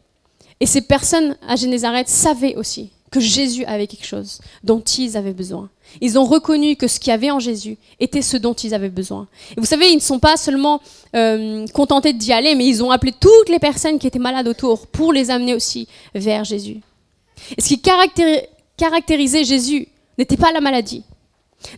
Et 0.59 0.65
ces 0.65 0.81
personnes 0.81 1.35
à 1.47 1.55
Génézareth 1.55 2.07
savaient 2.07 2.55
aussi 2.55 2.91
que 3.11 3.19
Jésus 3.19 3.65
avait 3.65 3.87
quelque 3.87 4.05
chose 4.05 4.39
dont 4.63 4.79
ils 4.79 5.17
avaient 5.17 5.33
besoin. 5.33 5.69
Ils 5.99 6.17
ont 6.17 6.23
reconnu 6.23 6.77
que 6.77 6.87
ce 6.87 6.99
qu'il 6.99 7.11
y 7.11 7.13
avait 7.13 7.29
en 7.29 7.39
Jésus 7.39 7.77
était 7.99 8.21
ce 8.21 8.37
dont 8.37 8.53
ils 8.53 8.73
avaient 8.73 8.89
besoin. 8.89 9.27
Et 9.55 9.59
vous 9.59 9.65
savez, 9.65 9.89
ils 9.89 9.95
ne 9.95 10.01
sont 10.01 10.19
pas 10.19 10.37
seulement 10.37 10.81
euh, 11.15 11.67
contentés 11.73 12.13
d'y 12.13 12.31
aller, 12.31 12.55
mais 12.55 12.65
ils 12.65 12.81
ont 12.81 12.91
appelé 12.91 13.11
toutes 13.11 13.49
les 13.49 13.59
personnes 13.59 13.99
qui 13.99 14.07
étaient 14.07 14.17
malades 14.17 14.47
autour 14.47 14.87
pour 14.87 15.11
les 15.11 15.29
amener 15.29 15.53
aussi 15.53 15.89
vers 16.15 16.45
Jésus. 16.45 16.79
Et 17.57 17.61
ce 17.61 17.67
qui 17.67 17.81
caractérisait 18.77 19.43
Jésus 19.43 19.89
n'était 20.17 20.37
pas 20.37 20.53
la 20.53 20.61
maladie, 20.61 21.03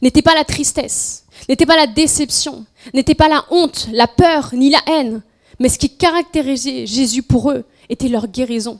n'était 0.01 0.21
pas 0.21 0.35
la 0.35 0.43
tristesse, 0.43 1.25
n'était 1.49 1.65
pas 1.65 1.75
la 1.75 1.87
déception, 1.87 2.65
n'était 2.93 3.15
pas 3.15 3.27
la 3.27 3.45
honte, 3.51 3.87
la 3.91 4.07
peur, 4.07 4.49
ni 4.53 4.69
la 4.69 4.81
haine, 4.87 5.21
mais 5.59 5.69
ce 5.69 5.77
qui 5.77 5.89
caractérisait 5.89 6.85
Jésus 6.85 7.23
pour 7.23 7.51
eux 7.51 7.63
était 7.89 8.09
leur 8.09 8.27
guérison. 8.27 8.79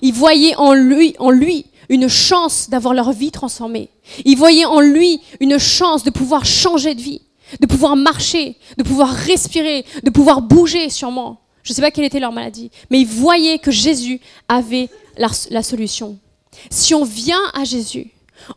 Ils 0.00 0.14
voyaient 0.14 0.54
en 0.56 0.74
lui, 0.74 1.14
en 1.18 1.30
lui 1.30 1.66
une 1.88 2.08
chance 2.08 2.70
d'avoir 2.70 2.94
leur 2.94 3.12
vie 3.12 3.30
transformée. 3.30 3.90
Ils 4.24 4.36
voyaient 4.38 4.64
en 4.64 4.80
lui 4.80 5.20
une 5.40 5.58
chance 5.58 6.04
de 6.04 6.10
pouvoir 6.10 6.44
changer 6.44 6.94
de 6.94 7.00
vie, 7.00 7.22
de 7.60 7.66
pouvoir 7.66 7.96
marcher, 7.96 8.56
de 8.78 8.82
pouvoir 8.82 9.10
respirer, 9.10 9.84
de 10.02 10.10
pouvoir 10.10 10.40
bouger 10.42 10.88
sûrement. 10.90 11.40
Je 11.62 11.72
ne 11.72 11.74
sais 11.74 11.82
pas 11.82 11.90
quelle 11.90 12.04
était 12.04 12.20
leur 12.20 12.32
maladie, 12.32 12.70
mais 12.90 13.00
ils 13.00 13.06
voyaient 13.06 13.58
que 13.58 13.70
Jésus 13.70 14.20
avait 14.48 14.88
la, 15.16 15.28
la 15.50 15.62
solution. 15.62 16.18
Si 16.70 16.94
on 16.94 17.04
vient 17.04 17.42
à 17.54 17.64
Jésus 17.64 18.10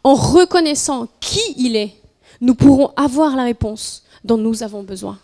en 0.04 0.16
reconnaissant 0.16 1.08
qui 1.26 1.42
il 1.58 1.76
est, 1.76 1.96
nous 2.40 2.54
pourrons 2.54 2.92
avoir 2.96 3.36
la 3.36 3.44
réponse 3.44 4.04
dont 4.24 4.38
nous 4.38 4.62
avons 4.62 4.84
besoin. 4.84 5.18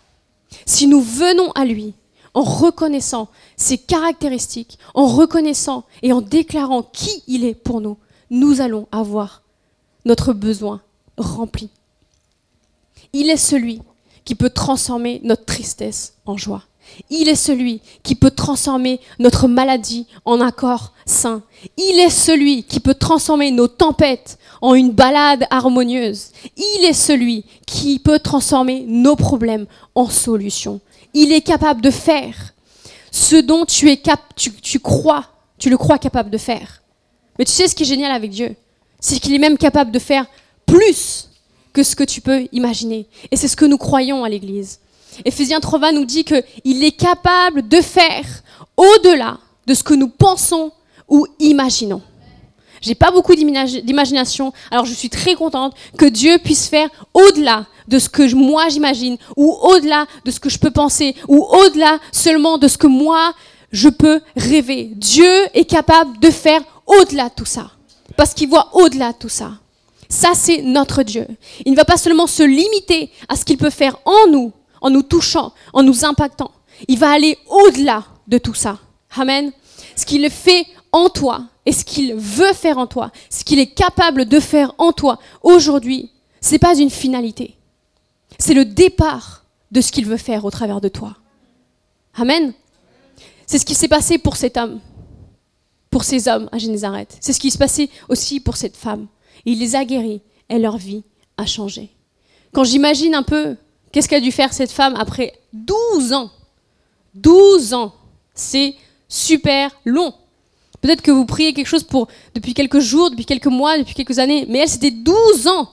Si 0.66 0.88
nous 0.88 1.00
venons 1.00 1.52
à 1.52 1.64
lui 1.64 1.94
en 2.34 2.42
reconnaissant 2.42 3.28
ses 3.56 3.78
caractéristiques, 3.78 4.78
en 4.94 5.06
reconnaissant 5.06 5.84
et 6.02 6.12
en 6.12 6.20
déclarant 6.20 6.82
qui 6.82 7.22
il 7.28 7.44
est 7.44 7.54
pour 7.54 7.80
nous, 7.80 7.98
nous 8.30 8.60
allons 8.60 8.88
avoir 8.90 9.42
notre 10.04 10.32
besoin 10.32 10.82
rempli. 11.16 11.70
Il 13.12 13.30
est 13.30 13.36
celui 13.36 13.80
qui 14.24 14.34
peut 14.34 14.50
transformer 14.50 15.20
notre 15.22 15.44
tristesse 15.44 16.14
en 16.26 16.36
joie. 16.36 16.64
Il 17.10 17.28
est 17.28 17.36
celui 17.36 17.80
qui 18.02 18.14
peut 18.14 18.30
transformer 18.30 19.00
notre 19.18 19.48
maladie 19.48 20.06
en 20.24 20.40
un 20.40 20.50
corps 20.50 20.92
sain. 21.06 21.42
Il 21.76 21.98
est 21.98 22.10
celui 22.10 22.64
qui 22.64 22.80
peut 22.80 22.94
transformer 22.94 23.50
nos 23.50 23.68
tempêtes 23.68 24.38
en 24.60 24.74
une 24.74 24.90
balade 24.90 25.46
harmonieuse. 25.50 26.28
Il 26.56 26.84
est 26.84 26.92
celui 26.92 27.44
qui 27.66 27.98
peut 27.98 28.18
transformer 28.18 28.84
nos 28.86 29.16
problèmes 29.16 29.66
en 29.94 30.08
solutions. 30.08 30.80
Il 31.14 31.32
est 31.32 31.42
capable 31.42 31.80
de 31.80 31.90
faire 31.90 32.54
ce 33.10 33.36
dont 33.36 33.64
tu 33.66 33.90
es 33.90 33.98
cap 33.98 34.20
tu, 34.36 34.50
le 35.68 35.76
crois 35.76 35.98
capable 35.98 36.30
de 36.30 36.38
faire. 36.38 36.82
Mais 37.38 37.44
tu 37.44 37.52
sais 37.52 37.68
ce 37.68 37.74
qui 37.74 37.82
est 37.82 37.86
génial 37.86 38.12
avec 38.12 38.30
Dieu, 38.30 38.56
c'est 39.00 39.20
qu'il 39.20 39.34
est 39.34 39.38
même 39.38 39.58
capable 39.58 39.90
de 39.90 39.98
faire 39.98 40.26
plus 40.66 41.28
que 41.72 41.82
ce 41.82 41.96
que 41.96 42.04
tu 42.04 42.20
peux 42.20 42.46
imaginer. 42.52 43.06
Et 43.30 43.36
c'est 43.36 43.48
ce 43.48 43.56
que 43.56 43.64
nous 43.64 43.78
croyons 43.78 44.24
à 44.24 44.28
l'Église. 44.28 44.80
Éphésiens 45.24 45.60
3 45.60 45.92
nous 45.92 46.04
dit 46.04 46.24
qu'il 46.24 46.84
est 46.84 46.96
capable 46.96 47.66
de 47.68 47.80
faire 47.80 48.24
au-delà 48.76 49.38
de 49.66 49.74
ce 49.74 49.82
que 49.82 49.94
nous 49.94 50.08
pensons 50.08 50.72
ou 51.08 51.26
imaginons. 51.38 52.02
J'ai 52.80 52.96
pas 52.96 53.12
beaucoup 53.12 53.34
d'imagination, 53.36 54.52
alors 54.70 54.86
je 54.86 54.92
suis 54.92 55.08
très 55.08 55.36
contente 55.36 55.74
que 55.96 56.06
Dieu 56.06 56.38
puisse 56.38 56.66
faire 56.66 56.88
au-delà 57.14 57.66
de 57.86 57.98
ce 58.00 58.08
que 58.08 58.34
moi 58.34 58.68
j'imagine, 58.70 59.18
ou 59.36 59.52
au-delà 59.52 60.06
de 60.24 60.30
ce 60.32 60.40
que 60.40 60.48
je 60.48 60.58
peux 60.58 60.72
penser, 60.72 61.14
ou 61.28 61.44
au-delà 61.44 62.00
seulement 62.10 62.58
de 62.58 62.66
ce 62.66 62.78
que 62.78 62.88
moi 62.88 63.34
je 63.70 63.88
peux 63.88 64.20
rêver. 64.36 64.90
Dieu 64.96 65.32
est 65.54 65.64
capable 65.64 66.18
de 66.18 66.30
faire 66.30 66.62
au-delà 66.86 67.28
de 67.28 67.34
tout 67.36 67.44
ça, 67.44 67.70
parce 68.16 68.34
qu'il 68.34 68.48
voit 68.48 68.70
au-delà 68.72 69.12
de 69.12 69.18
tout 69.18 69.28
ça. 69.28 69.52
Ça, 70.08 70.32
c'est 70.34 70.60
notre 70.62 71.04
Dieu. 71.04 71.26
Il 71.64 71.70
ne 71.70 71.76
va 71.76 71.84
pas 71.84 71.96
seulement 71.96 72.26
se 72.26 72.42
limiter 72.42 73.10
à 73.28 73.36
ce 73.36 73.44
qu'il 73.44 73.58
peut 73.58 73.70
faire 73.70 73.96
en 74.04 74.28
nous, 74.28 74.52
en 74.82 74.90
nous 74.90 75.02
touchant, 75.02 75.52
en 75.72 75.82
nous 75.82 76.04
impactant. 76.04 76.52
Il 76.88 76.98
va 76.98 77.10
aller 77.10 77.38
au-delà 77.48 78.04
de 78.28 78.38
tout 78.38 78.54
ça. 78.54 78.78
Amen. 79.16 79.52
Ce 79.96 80.04
qu'il 80.04 80.28
fait 80.30 80.66
en 80.92 81.08
toi 81.08 81.44
et 81.64 81.72
ce 81.72 81.84
qu'il 81.84 82.14
veut 82.14 82.52
faire 82.52 82.78
en 82.78 82.86
toi, 82.86 83.10
ce 83.30 83.44
qu'il 83.44 83.58
est 83.58 83.74
capable 83.74 84.26
de 84.26 84.40
faire 84.40 84.74
en 84.78 84.92
toi 84.92 85.18
aujourd'hui, 85.42 86.10
c'est 86.40 86.58
pas 86.58 86.76
une 86.76 86.90
finalité. 86.90 87.56
C'est 88.38 88.54
le 88.54 88.64
départ 88.64 89.44
de 89.70 89.80
ce 89.80 89.92
qu'il 89.92 90.06
veut 90.06 90.16
faire 90.16 90.44
au 90.44 90.50
travers 90.50 90.80
de 90.80 90.88
toi. 90.88 91.16
Amen. 92.14 92.52
C'est 93.46 93.58
ce 93.58 93.64
qui 93.64 93.74
s'est 93.74 93.88
passé 93.88 94.18
pour 94.18 94.36
cet 94.36 94.56
homme, 94.56 94.80
pour 95.90 96.04
ces 96.04 96.28
hommes 96.28 96.48
à 96.52 96.58
Génézareth. 96.58 97.16
C'est 97.20 97.32
ce 97.32 97.40
qui 97.40 97.50
s'est 97.50 97.58
passé 97.58 97.90
aussi 98.08 98.40
pour 98.40 98.56
cette 98.56 98.76
femme. 98.76 99.06
Il 99.44 99.58
les 99.58 99.76
a 99.76 99.84
guéris 99.84 100.22
et 100.48 100.58
leur 100.58 100.76
vie 100.76 101.04
a 101.36 101.46
changé. 101.46 101.90
Quand 102.52 102.64
j'imagine 102.64 103.14
un 103.14 103.22
peu 103.22 103.56
qu'est-ce 103.92 104.08
qu'a 104.08 104.20
dû 104.20 104.32
faire 104.32 104.52
cette 104.52 104.72
femme 104.72 104.94
après 104.96 105.34
12 105.52 106.12
ans, 106.12 106.30
12 107.14 107.74
ans, 107.74 107.92
c'est 108.34 108.74
super 109.08 109.70
long. 109.84 110.14
Peut-être 110.80 111.02
que 111.02 111.10
vous 111.10 111.26
priez 111.26 111.52
quelque 111.52 111.66
chose 111.66 111.86
depuis 112.34 112.54
quelques 112.54 112.80
jours, 112.80 113.10
depuis 113.10 113.24
quelques 113.24 113.46
mois, 113.46 113.78
depuis 113.78 113.94
quelques 113.94 114.18
années, 114.18 114.46
mais 114.48 114.60
elle, 114.60 114.68
c'était 114.68 114.90
12 114.90 115.46
ans. 115.46 115.68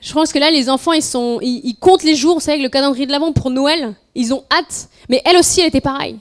Je 0.00 0.12
pense 0.12 0.32
que 0.32 0.38
là, 0.38 0.50
les 0.50 0.68
enfants, 0.68 0.92
ils, 0.92 1.02
sont, 1.02 1.38
ils, 1.42 1.76
comptent 1.78 2.02
les 2.02 2.16
jours, 2.16 2.34
vous 2.34 2.40
savez, 2.40 2.54
avec 2.54 2.64
le 2.64 2.70
calendrier 2.70 3.06
de 3.06 3.12
l'Avent 3.12 3.32
pour 3.32 3.50
Noël. 3.50 3.94
Ils 4.14 4.32
ont 4.32 4.44
hâte. 4.50 4.88
Mais 5.08 5.20
elle 5.26 5.36
aussi, 5.36 5.60
elle 5.60 5.68
était 5.68 5.82
pareille. 5.82 6.18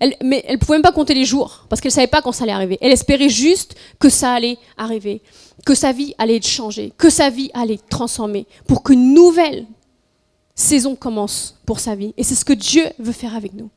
Elle, 0.00 0.16
mais 0.22 0.42
elle 0.48 0.58
pouvait 0.58 0.78
même 0.78 0.82
pas 0.82 0.92
compter 0.92 1.14
les 1.14 1.24
jours, 1.24 1.66
parce 1.68 1.80
qu'elle 1.80 1.92
savait 1.92 2.06
pas 2.06 2.22
quand 2.22 2.32
ça 2.32 2.44
allait 2.44 2.52
arriver. 2.52 2.78
Elle 2.80 2.92
espérait 2.92 3.28
juste 3.28 3.74
que 3.98 4.08
ça 4.08 4.32
allait 4.32 4.56
arriver, 4.78 5.20
que 5.66 5.74
sa 5.74 5.92
vie 5.92 6.14
allait 6.16 6.40
changée, 6.40 6.92
que 6.96 7.10
sa 7.10 7.28
vie 7.28 7.50
allait 7.54 7.74
être 7.74 7.88
transformée, 7.88 8.46
pour 8.66 8.82
qu'une 8.82 9.12
nouvelle 9.12 9.66
saison 10.60 10.94
commence 10.94 11.56
pour 11.66 11.80
sa 11.80 11.94
vie. 11.94 12.14
Et 12.16 12.22
c'est 12.22 12.34
ce 12.34 12.44
que 12.44 12.52
Dieu 12.52 12.84
veut 12.98 13.12
faire 13.12 13.34
avec 13.34 13.54
nous. 13.54 13.70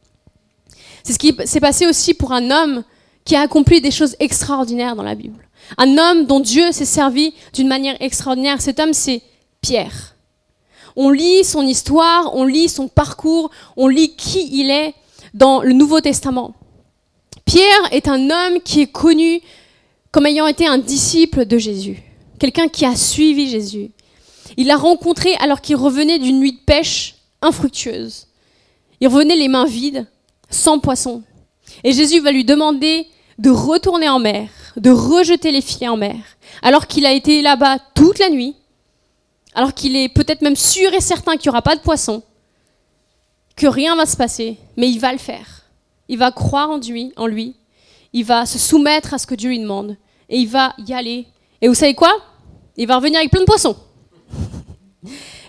C'est 1.03 1.13
ce 1.13 1.19
qui 1.19 1.35
s'est 1.45 1.59
passé 1.59 1.85
aussi 1.87 2.13
pour 2.13 2.31
un 2.31 2.51
homme 2.51 2.83
qui 3.25 3.35
a 3.35 3.41
accompli 3.41 3.81
des 3.81 3.91
choses 3.91 4.15
extraordinaires 4.19 4.95
dans 4.95 5.03
la 5.03 5.15
Bible. 5.15 5.47
Un 5.77 5.97
homme 5.97 6.25
dont 6.25 6.39
Dieu 6.39 6.71
s'est 6.71 6.85
servi 6.85 7.33
d'une 7.53 7.67
manière 7.67 7.95
extraordinaire. 8.01 8.61
Cet 8.61 8.79
homme, 8.79 8.93
c'est 8.93 9.21
Pierre. 9.61 10.15
On 10.95 11.09
lit 11.09 11.43
son 11.43 11.63
histoire, 11.63 12.35
on 12.35 12.45
lit 12.45 12.69
son 12.69 12.87
parcours, 12.87 13.49
on 13.77 13.87
lit 13.87 14.15
qui 14.15 14.49
il 14.59 14.69
est 14.69 14.93
dans 15.33 15.61
le 15.61 15.73
Nouveau 15.73 16.01
Testament. 16.01 16.53
Pierre 17.45 17.91
est 17.91 18.07
un 18.07 18.29
homme 18.29 18.61
qui 18.63 18.81
est 18.81 18.91
connu 18.91 19.41
comme 20.11 20.27
ayant 20.27 20.47
été 20.47 20.67
un 20.67 20.77
disciple 20.77 21.45
de 21.45 21.57
Jésus, 21.57 22.03
quelqu'un 22.39 22.67
qui 22.67 22.85
a 22.85 22.95
suivi 22.95 23.49
Jésus. 23.49 23.89
Il 24.57 24.67
l'a 24.67 24.77
rencontré 24.77 25.35
alors 25.35 25.61
qu'il 25.61 25.75
revenait 25.75 26.19
d'une 26.19 26.39
nuit 26.39 26.53
de 26.53 26.63
pêche 26.65 27.15
infructueuse. 27.41 28.27
Il 29.01 29.07
revenait 29.07 29.35
les 29.35 29.47
mains 29.47 29.65
vides, 29.65 30.07
sans 30.49 30.79
poisson. 30.79 31.23
Et 31.83 31.91
Jésus 31.91 32.19
va 32.19 32.31
lui 32.31 32.45
demander 32.45 33.07
de 33.39 33.49
retourner 33.49 34.09
en 34.09 34.19
mer, 34.19 34.49
de 34.77 34.91
rejeter 34.91 35.51
les 35.51 35.61
filets 35.61 35.87
en 35.87 35.97
mer, 35.97 36.17
alors 36.61 36.87
qu'il 36.87 37.05
a 37.05 37.11
été 37.11 37.41
là-bas 37.41 37.79
toute 37.95 38.19
la 38.19 38.29
nuit, 38.29 38.55
alors 39.55 39.73
qu'il 39.73 39.95
est 39.95 40.09
peut-être 40.09 40.41
même 40.41 40.55
sûr 40.55 40.93
et 40.93 41.01
certain 41.01 41.33
qu'il 41.33 41.49
n'y 41.49 41.53
aura 41.53 41.61
pas 41.61 41.75
de 41.75 41.81
poisson, 41.81 42.23
que 43.55 43.67
rien 43.67 43.95
va 43.95 44.05
se 44.05 44.17
passer, 44.17 44.57
mais 44.77 44.89
il 44.89 44.99
va 44.99 45.11
le 45.11 45.17
faire. 45.17 45.63
Il 46.07 46.17
va 46.17 46.31
croire 46.31 46.69
en 46.69 46.77
lui, 46.77 47.11
en 47.15 47.27
lui, 47.27 47.55
il 48.13 48.25
va 48.25 48.45
se 48.45 48.59
soumettre 48.59 49.13
à 49.13 49.17
ce 49.17 49.25
que 49.25 49.35
Dieu 49.35 49.49
lui 49.49 49.59
demande, 49.59 49.97
et 50.29 50.37
il 50.37 50.47
va 50.47 50.73
y 50.77 50.93
aller. 50.93 51.25
Et 51.61 51.67
vous 51.67 51.73
savez 51.73 51.93
quoi? 51.95 52.11
Il 52.77 52.87
va 52.87 52.97
revenir 52.97 53.19
avec 53.19 53.31
plein 53.31 53.41
de 53.41 53.45
poissons. 53.45 53.75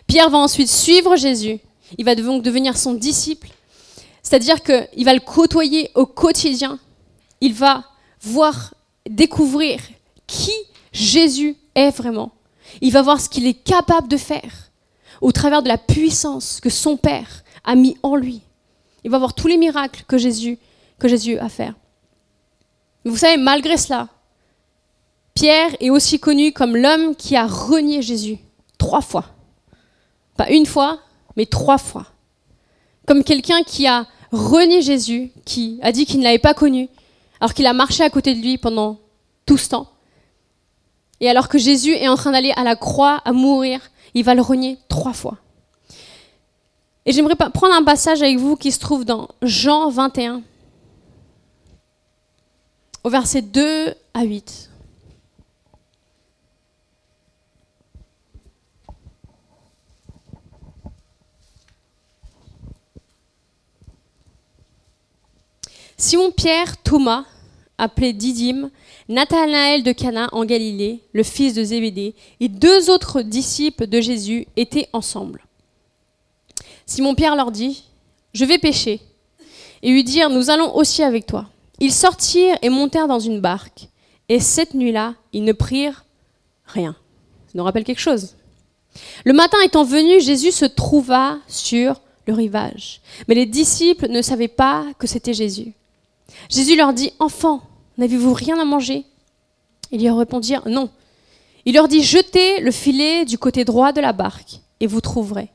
Pierre 0.06 0.30
va 0.30 0.38
ensuite 0.38 0.68
suivre 0.68 1.16
Jésus, 1.16 1.60
il 1.98 2.04
va 2.04 2.14
donc 2.14 2.42
devenir 2.42 2.76
son 2.76 2.94
disciple, 2.94 3.48
c'est-à-dire 4.22 4.62
qu'il 4.62 5.04
va 5.04 5.14
le 5.14 5.20
côtoyer 5.20 5.90
au 5.94 6.06
quotidien, 6.06 6.78
il 7.40 7.54
va 7.54 7.84
voir, 8.20 8.74
découvrir 9.08 9.80
qui 10.26 10.52
Jésus 10.92 11.56
est 11.74 11.90
vraiment. 11.90 12.32
Il 12.80 12.92
va 12.92 13.02
voir 13.02 13.20
ce 13.20 13.28
qu'il 13.28 13.46
est 13.46 13.54
capable 13.54 14.08
de 14.08 14.16
faire 14.16 14.70
au 15.20 15.32
travers 15.32 15.62
de 15.62 15.68
la 15.68 15.78
puissance 15.78 16.60
que 16.60 16.70
son 16.70 16.96
Père 16.96 17.44
a 17.64 17.74
mis 17.74 17.96
en 18.02 18.16
lui. 18.16 18.40
Il 19.04 19.10
va 19.10 19.18
voir 19.18 19.34
tous 19.34 19.46
les 19.46 19.56
miracles 19.56 20.04
que 20.08 20.18
Jésus, 20.18 20.58
a 21.38 21.48
fait. 21.48 21.72
vous 23.04 23.16
savez, 23.16 23.36
malgré 23.36 23.76
cela, 23.76 24.08
Pierre 25.34 25.76
est 25.80 25.90
aussi 25.90 26.18
connu 26.18 26.52
comme 26.52 26.76
l'homme 26.76 27.14
qui 27.14 27.36
a 27.36 27.46
renié 27.46 28.00
Jésus 28.00 28.38
trois 28.78 29.02
fois. 29.02 29.33
Pas 30.36 30.50
une 30.50 30.66
fois, 30.66 31.00
mais 31.36 31.46
trois 31.46 31.78
fois. 31.78 32.06
Comme 33.06 33.24
quelqu'un 33.24 33.62
qui 33.62 33.86
a 33.86 34.06
renié 34.32 34.82
Jésus, 34.82 35.30
qui 35.44 35.78
a 35.82 35.92
dit 35.92 36.06
qu'il 36.06 36.18
ne 36.18 36.24
l'avait 36.24 36.38
pas 36.38 36.54
connu, 36.54 36.88
alors 37.40 37.54
qu'il 37.54 37.66
a 37.66 37.72
marché 37.72 38.02
à 38.02 38.10
côté 38.10 38.34
de 38.34 38.40
lui 38.40 38.58
pendant 38.58 38.98
tout 39.46 39.58
ce 39.58 39.68
temps. 39.68 39.88
Et 41.20 41.28
alors 41.28 41.48
que 41.48 41.58
Jésus 41.58 41.92
est 41.92 42.08
en 42.08 42.16
train 42.16 42.32
d'aller 42.32 42.52
à 42.56 42.64
la 42.64 42.76
croix, 42.76 43.20
à 43.24 43.32
mourir, 43.32 43.80
il 44.14 44.24
va 44.24 44.34
le 44.34 44.42
renier 44.42 44.78
trois 44.88 45.12
fois. 45.12 45.38
Et 47.06 47.12
j'aimerais 47.12 47.36
prendre 47.36 47.74
un 47.74 47.84
passage 47.84 48.22
avec 48.22 48.38
vous 48.38 48.56
qui 48.56 48.72
se 48.72 48.78
trouve 48.78 49.04
dans 49.04 49.28
Jean 49.42 49.90
21, 49.90 50.42
au 53.04 53.10
verset 53.10 53.42
2 53.42 53.94
à 54.14 54.22
8. 54.24 54.70
Simon-Pierre, 66.04 66.76
Thomas, 66.82 67.24
appelé 67.78 68.12
Didyme, 68.12 68.68
Nathanaël 69.08 69.82
de 69.82 69.92
Cana 69.92 70.28
en 70.32 70.44
Galilée, 70.44 71.00
le 71.14 71.22
fils 71.22 71.54
de 71.54 71.64
Zébédée, 71.64 72.14
et 72.40 72.48
deux 72.48 72.90
autres 72.90 73.22
disciples 73.22 73.86
de 73.86 74.02
Jésus 74.02 74.46
étaient 74.54 74.90
ensemble. 74.92 75.46
Simon-Pierre 76.84 77.36
leur 77.36 77.50
dit, 77.50 77.84
Je 78.34 78.44
vais 78.44 78.58
pêcher, 78.58 79.00
et 79.82 79.90
lui 79.90 80.04
dire, 80.04 80.28
Nous 80.28 80.50
allons 80.50 80.76
aussi 80.76 81.02
avec 81.02 81.24
toi. 81.24 81.46
Ils 81.80 81.90
sortirent 81.90 82.58
et 82.60 82.68
montèrent 82.68 83.08
dans 83.08 83.18
une 83.18 83.40
barque, 83.40 83.88
et 84.28 84.40
cette 84.40 84.74
nuit-là, 84.74 85.14
ils 85.32 85.44
ne 85.44 85.52
prirent 85.52 86.04
rien. 86.66 86.94
Ça 87.46 87.52
nous 87.54 87.64
rappelle 87.64 87.84
quelque 87.84 87.98
chose. 87.98 88.34
Le 89.24 89.32
matin 89.32 89.56
étant 89.64 89.84
venu, 89.84 90.20
Jésus 90.20 90.52
se 90.52 90.66
trouva 90.66 91.38
sur 91.48 92.02
le 92.26 92.34
rivage, 92.34 93.00
mais 93.26 93.34
les 93.34 93.46
disciples 93.46 94.08
ne 94.10 94.20
savaient 94.20 94.48
pas 94.48 94.84
que 94.98 95.06
c'était 95.06 95.32
Jésus. 95.32 95.72
Jésus 96.48 96.76
leur 96.76 96.92
dit, 96.92 97.12
Enfants, 97.18 97.62
n'avez-vous 97.98 98.32
rien 98.32 98.58
à 98.58 98.64
manger? 98.64 99.04
Ils 99.90 100.00
lui 100.00 100.10
répondirent, 100.10 100.66
Non. 100.68 100.90
Il 101.64 101.74
leur 101.74 101.88
dit, 101.88 102.02
Jetez 102.02 102.60
le 102.60 102.70
filet 102.70 103.24
du 103.24 103.38
côté 103.38 103.64
droit 103.64 103.92
de 103.92 104.00
la 104.00 104.12
barque, 104.12 104.60
et 104.80 104.86
vous 104.86 105.00
trouverez. 105.00 105.48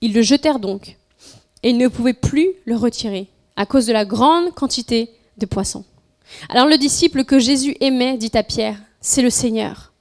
Ils 0.00 0.12
le 0.12 0.22
jetèrent 0.22 0.58
donc, 0.58 0.96
et 1.62 1.70
ils 1.70 1.78
ne 1.78 1.88
pouvaient 1.88 2.12
plus 2.12 2.50
le 2.64 2.76
retirer, 2.76 3.28
à 3.56 3.66
cause 3.66 3.86
de 3.86 3.92
la 3.92 4.04
grande 4.04 4.52
quantité 4.52 5.10
de 5.38 5.46
poissons. 5.46 5.84
Alors 6.48 6.66
le 6.66 6.78
disciple 6.78 7.24
que 7.24 7.38
Jésus 7.38 7.76
aimait 7.80 8.16
dit 8.16 8.30
à 8.34 8.42
Pierre, 8.42 8.78
C'est 9.00 9.22
le 9.22 9.30
Seigneur. 9.30 9.92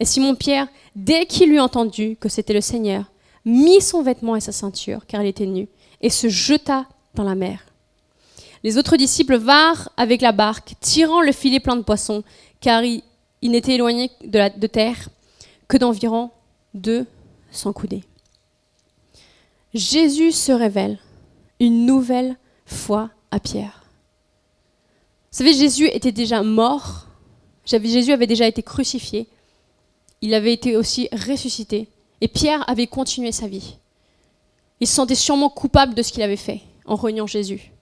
Et 0.00 0.04
Simon-Pierre, 0.04 0.68
dès 0.96 1.26
qu'il 1.26 1.52
eut 1.52 1.60
entendu 1.60 2.16
que 2.18 2.28
c'était 2.28 2.54
le 2.54 2.60
Seigneur, 2.60 3.10
mit 3.44 3.80
son 3.80 4.02
vêtement 4.02 4.36
et 4.36 4.40
sa 4.40 4.52
ceinture, 4.52 5.06
car 5.06 5.22
il 5.22 5.28
était 5.28 5.46
nu, 5.46 5.68
et 6.00 6.10
se 6.10 6.28
jeta 6.28 6.86
dans 7.14 7.24
la 7.24 7.34
mer. 7.34 7.64
Les 8.62 8.78
autres 8.78 8.96
disciples 8.96 9.36
vinrent 9.36 9.88
avec 9.96 10.22
la 10.22 10.32
barque, 10.32 10.74
tirant 10.80 11.20
le 11.20 11.32
filet 11.32 11.60
plein 11.60 11.76
de 11.76 11.82
poissons, 11.82 12.22
car 12.60 12.82
ils 12.84 13.02
n'étaient 13.42 13.74
éloignés 13.74 14.10
de, 14.24 14.66
terre 14.66 15.08
que 15.68 15.76
d'environ 15.76 16.30
200 16.74 17.72
coudées. 17.72 18.04
Jésus 19.74 20.32
se 20.32 20.52
révèle 20.52 20.98
une 21.58 21.86
nouvelle 21.86 22.36
fois 22.66 23.10
à 23.30 23.40
Pierre. 23.40 23.84
Vous 25.30 25.38
savez, 25.38 25.54
Jésus 25.54 25.88
était 25.88 26.12
déjà 26.12 26.42
mort, 26.42 27.06
Jésus 27.64 28.12
avait 28.12 28.26
déjà 28.26 28.46
été 28.46 28.62
crucifié, 28.62 29.28
il 30.20 30.34
avait 30.34 30.52
été 30.52 30.76
aussi 30.76 31.08
ressuscité, 31.10 31.88
et 32.20 32.28
Pierre 32.28 32.68
avait 32.68 32.86
continué 32.86 33.32
sa 33.32 33.48
vie. 33.48 33.76
Il 34.78 34.86
se 34.86 34.94
sentait 34.94 35.16
sûrement 35.16 35.48
coupable 35.48 35.94
de 35.94 36.02
ce 36.02 36.12
qu'il 36.12 36.22
avait 36.22 36.36
fait 36.36 36.60
en 36.84 36.96
reniant 36.96 37.26
Jésus. 37.26 37.72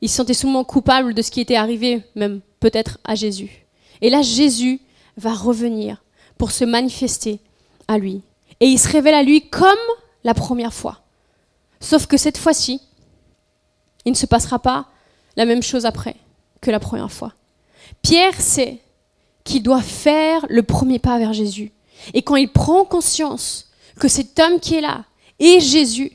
Il 0.00 0.08
se 0.08 0.16
sentait 0.16 0.34
sûrement 0.34 0.64
coupable 0.64 1.14
de 1.14 1.22
ce 1.22 1.30
qui 1.30 1.40
était 1.40 1.56
arrivé, 1.56 2.02
même 2.14 2.40
peut-être 2.60 2.98
à 3.04 3.14
Jésus. 3.14 3.66
Et 4.00 4.10
là, 4.10 4.22
Jésus 4.22 4.80
va 5.16 5.34
revenir 5.34 6.02
pour 6.36 6.52
se 6.52 6.64
manifester 6.64 7.40
à 7.88 7.98
lui. 7.98 8.22
Et 8.60 8.66
il 8.66 8.78
se 8.78 8.88
révèle 8.88 9.14
à 9.14 9.22
lui 9.22 9.48
comme 9.48 9.68
la 10.24 10.34
première 10.34 10.74
fois. 10.74 11.00
Sauf 11.80 12.06
que 12.06 12.16
cette 12.16 12.38
fois-ci, 12.38 12.80
il 14.04 14.12
ne 14.12 14.16
se 14.16 14.26
passera 14.26 14.58
pas 14.58 14.86
la 15.36 15.44
même 15.44 15.62
chose 15.62 15.86
après 15.86 16.16
que 16.60 16.70
la 16.70 16.80
première 16.80 17.12
fois. 17.12 17.34
Pierre 18.02 18.40
sait 18.40 18.78
qu'il 19.44 19.62
doit 19.62 19.82
faire 19.82 20.44
le 20.48 20.62
premier 20.62 20.98
pas 20.98 21.18
vers 21.18 21.32
Jésus. 21.32 21.72
Et 22.14 22.22
quand 22.22 22.36
il 22.36 22.52
prend 22.52 22.84
conscience 22.84 23.70
que 23.98 24.08
cet 24.08 24.38
homme 24.38 24.60
qui 24.60 24.74
est 24.74 24.80
là 24.80 25.04
est 25.38 25.60
Jésus, 25.60 26.12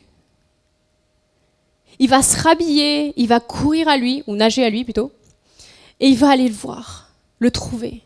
il 1.99 2.09
va 2.09 2.21
se 2.21 2.41
rhabiller, 2.41 3.13
il 3.17 3.27
va 3.27 3.39
courir 3.39 3.87
à 3.87 3.97
lui, 3.97 4.23
ou 4.27 4.35
nager 4.35 4.63
à 4.63 4.69
lui 4.69 4.83
plutôt, 4.83 5.11
et 5.99 6.07
il 6.07 6.17
va 6.17 6.29
aller 6.29 6.47
le 6.47 6.53
voir, 6.53 7.09
le 7.39 7.51
trouver, 7.51 8.01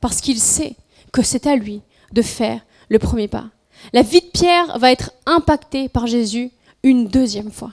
parce 0.00 0.20
qu'il 0.20 0.38
sait 0.38 0.76
que 1.12 1.22
c'est 1.22 1.46
à 1.46 1.56
lui 1.56 1.82
de 2.12 2.22
faire 2.22 2.64
le 2.88 2.98
premier 2.98 3.28
pas. 3.28 3.46
La 3.92 4.02
vie 4.02 4.20
de 4.20 4.26
Pierre 4.26 4.78
va 4.78 4.92
être 4.92 5.12
impactée 5.26 5.88
par 5.88 6.06
Jésus 6.06 6.50
une 6.82 7.08
deuxième 7.08 7.50
fois. 7.50 7.72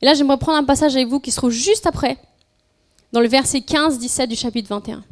Et 0.00 0.06
là, 0.06 0.14
j'aimerais 0.14 0.38
prendre 0.38 0.58
un 0.58 0.64
passage 0.64 0.96
avec 0.96 1.08
vous 1.08 1.20
qui 1.20 1.30
se 1.30 1.36
trouve 1.36 1.50
juste 1.50 1.86
après, 1.86 2.18
dans 3.12 3.20
le 3.20 3.28
verset 3.28 3.58
15-17 3.58 4.26
du 4.26 4.36
chapitre 4.36 4.68
21. 4.68 5.04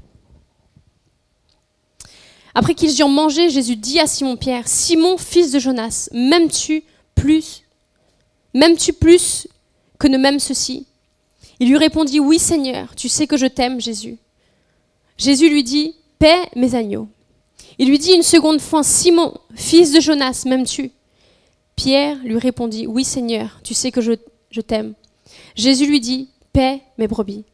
Après 2.54 2.74
qu'ils 2.74 2.98
eurent 2.98 3.08
mangé, 3.08 3.50
Jésus 3.50 3.76
dit 3.76 4.00
à 4.00 4.06
Simon-Pierre, 4.06 4.66
Simon, 4.66 5.16
fils 5.16 5.52
de 5.52 5.58
Jonas, 5.58 6.08
m'aimes-tu 6.12 6.82
plus 7.14 7.62
M'aimes-tu 8.54 8.92
plus 8.92 9.48
que 9.98 10.08
ne 10.08 10.18
m'aime 10.18 10.40
ceci? 10.40 10.86
Il 11.58 11.68
lui 11.68 11.76
répondit, 11.76 12.20
Oui 12.20 12.38
Seigneur, 12.38 12.94
tu 12.96 13.08
sais 13.08 13.26
que 13.26 13.36
je 13.36 13.46
t'aime, 13.46 13.80
Jésus. 13.80 14.18
Jésus 15.18 15.50
lui 15.50 15.62
dit, 15.62 15.94
Paix 16.18 16.48
mes 16.56 16.74
agneaux. 16.74 17.08
Il 17.78 17.88
lui 17.88 17.98
dit 17.98 18.12
une 18.12 18.22
seconde 18.22 18.60
fois, 18.60 18.82
Simon, 18.82 19.34
fils 19.54 19.92
de 19.92 20.00
Jonas, 20.00 20.44
m'aimes-tu? 20.46 20.90
Pierre 21.76 22.18
lui 22.24 22.38
répondit, 22.38 22.86
Oui 22.86 23.04
Seigneur, 23.04 23.60
tu 23.62 23.74
sais 23.74 23.90
que 23.90 24.00
je, 24.00 24.12
je 24.50 24.60
t'aime. 24.60 24.94
Jésus 25.54 25.86
lui 25.86 26.00
dit, 26.00 26.28
Paix 26.52 26.82
mes 26.98 27.08
brebis. 27.08 27.44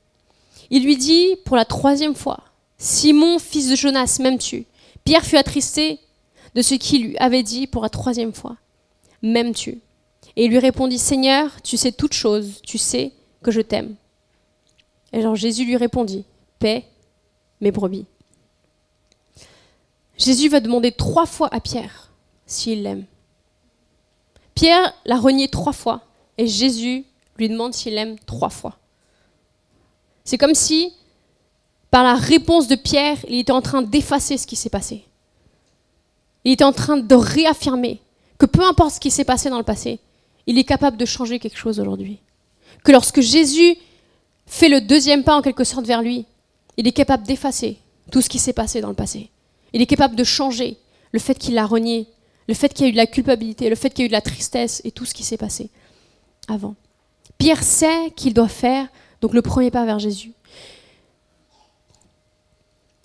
Il 0.70 0.84
lui 0.84 0.96
dit 0.96 1.36
pour 1.44 1.56
la 1.56 1.64
troisième 1.64 2.14
fois, 2.14 2.40
Simon, 2.78 3.38
fils 3.38 3.68
de 3.68 3.76
Jonas, 3.76 4.18
m'aimes-tu? 4.20 4.66
Pierre 5.04 5.24
fut 5.24 5.36
attristé 5.36 6.00
de 6.54 6.62
ce 6.62 6.74
qu'il 6.74 7.08
lui 7.08 7.18
avait 7.18 7.42
dit 7.42 7.66
pour 7.66 7.82
la 7.82 7.88
troisième 7.88 8.32
fois. 8.32 8.56
M'aimes-tu? 9.22 9.80
Et 10.36 10.44
il 10.44 10.50
lui 10.50 10.58
répondit, 10.58 10.98
Seigneur, 10.98 11.50
tu 11.62 11.76
sais 11.76 11.92
toutes 11.92 12.12
choses, 12.12 12.60
tu 12.62 12.78
sais 12.78 13.12
que 13.42 13.50
je 13.50 13.62
t'aime 13.62 13.94
Et 15.12 15.22
genre 15.22 15.34
Jésus 15.34 15.64
lui 15.64 15.76
répondit, 15.76 16.24
paix 16.58 16.84
mes 17.60 17.70
brebis. 17.70 18.06
Jésus 20.18 20.48
va 20.48 20.60
demander 20.60 20.92
trois 20.92 21.26
fois 21.26 21.48
à 21.52 21.60
Pierre 21.60 22.10
s'il 22.46 22.82
l'aime. 22.82 23.04
Pierre 24.54 24.94
l'a 25.04 25.18
renié 25.18 25.48
trois 25.48 25.72
fois 25.72 26.02
et 26.38 26.46
Jésus 26.46 27.04
lui 27.38 27.48
demande 27.48 27.74
s'il 27.74 27.94
l'aime 27.94 28.18
trois 28.20 28.50
fois. 28.50 28.78
C'est 30.24 30.38
comme 30.38 30.54
si, 30.54 30.92
par 31.90 32.02
la 32.02 32.14
réponse 32.14 32.66
de 32.66 32.74
Pierre, 32.74 33.18
il 33.28 33.38
était 33.38 33.52
en 33.52 33.62
train 33.62 33.82
d'effacer 33.82 34.38
ce 34.38 34.46
qui 34.46 34.56
s'est 34.56 34.70
passé. 34.70 35.04
Il 36.44 36.52
était 36.52 36.64
en 36.64 36.72
train 36.72 36.96
de 36.96 37.14
réaffirmer 37.14 38.00
que 38.38 38.46
peu 38.46 38.64
importe 38.64 38.94
ce 38.94 39.00
qui 39.00 39.10
s'est 39.10 39.24
passé 39.24 39.50
dans 39.50 39.58
le 39.58 39.64
passé, 39.64 39.98
il 40.46 40.58
est 40.58 40.64
capable 40.64 40.96
de 40.96 41.04
changer 41.04 41.38
quelque 41.38 41.58
chose 41.58 41.80
aujourd'hui. 41.80 42.18
Que 42.84 42.92
lorsque 42.92 43.20
Jésus 43.20 43.76
fait 44.46 44.68
le 44.68 44.80
deuxième 44.80 45.24
pas 45.24 45.36
en 45.36 45.42
quelque 45.42 45.64
sorte 45.64 45.86
vers 45.86 46.02
lui, 46.02 46.24
il 46.76 46.86
est 46.86 46.92
capable 46.92 47.26
d'effacer 47.26 47.78
tout 48.10 48.20
ce 48.20 48.28
qui 48.28 48.38
s'est 48.38 48.52
passé 48.52 48.80
dans 48.80 48.88
le 48.88 48.94
passé. 48.94 49.30
Il 49.72 49.82
est 49.82 49.86
capable 49.86 50.14
de 50.14 50.24
changer 50.24 50.76
le 51.12 51.18
fait 51.18 51.38
qu'il 51.38 51.54
l'a 51.54 51.66
renié, 51.66 52.06
le 52.48 52.54
fait 52.54 52.72
qu'il 52.72 52.84
y 52.84 52.86
a 52.86 52.90
eu 52.90 52.92
de 52.92 52.96
la 52.96 53.06
culpabilité, 53.06 53.68
le 53.68 53.76
fait 53.76 53.90
qu'il 53.90 54.00
y 54.00 54.04
a 54.04 54.06
eu 54.06 54.08
de 54.08 54.12
la 54.12 54.20
tristesse 54.20 54.80
et 54.84 54.92
tout 54.92 55.04
ce 55.04 55.14
qui 55.14 55.24
s'est 55.24 55.36
passé 55.36 55.70
avant. 56.48 56.76
Pierre 57.38 57.62
sait 57.62 58.12
qu'il 58.14 58.34
doit 58.34 58.48
faire 58.48 58.88
donc 59.20 59.34
le 59.34 59.42
premier 59.42 59.70
pas 59.70 59.84
vers 59.84 59.98
Jésus. 59.98 60.32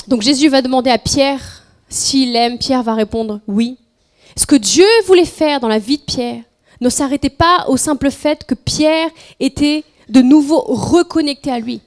Donc 0.08 0.22
Jésus 0.22 0.50
va 0.50 0.62
demander 0.62 0.90
à 0.90 0.98
Pierre 0.98 1.64
s'il 1.90 2.36
aime. 2.36 2.58
Pierre 2.58 2.84
va 2.84 2.94
répondre 2.94 3.40
oui. 3.48 3.78
Ce 4.36 4.46
que 4.46 4.56
Dieu 4.56 4.86
voulait 5.06 5.26
faire 5.26 5.60
dans 5.60 5.68
la 5.68 5.80
vie 5.80 5.98
de 5.98 6.04
Pierre 6.04 6.44
ne 6.82 6.90
s'arrêtait 6.90 7.30
pas 7.30 7.66
au 7.68 7.78
simple 7.78 8.12
fait 8.12 8.44
que 8.44 8.56
Pierre 8.56 9.10
était 9.40 9.84
de 10.10 10.22
nouveau 10.22 10.60
reconnecté 10.60 11.52
à 11.52 11.60
lui. 11.60 11.82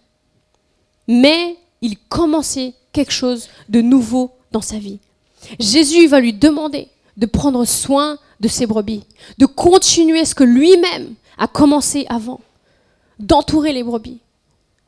Mais 1.09 1.57
il 1.83 1.99
commençait 1.99 2.75
quelque 2.93 3.13
chose 3.13 3.49
de 3.69 3.83
nouveau 3.83 4.31
dans 4.53 4.63
sa 4.63 4.79
vie. 4.79 5.01
Jésus 5.59 6.07
va 6.07 6.21
lui 6.21 6.33
demander 6.33 6.89
de 7.17 7.27
prendre 7.27 7.65
soin 7.65 8.19
de 8.41 8.49
ses 8.49 8.67
brebis, 8.67 9.05
de 9.39 9.47
continuer 9.47 10.25
ce 10.25 10.35
que 10.35 10.45
lui-même 10.45 11.15
a 11.37 11.47
commencé 11.47 12.07
avant, 12.09 12.41
d'entourer 13.19 13.73
les 13.73 13.83
brebis, 13.83 14.21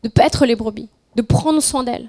de 0.03 0.09
paître 0.09 0.47
les 0.47 0.57
brebis, 0.57 0.89
de 1.17 1.23
prendre 1.23 1.61
soin 1.61 1.85
d'elles. 1.85 2.09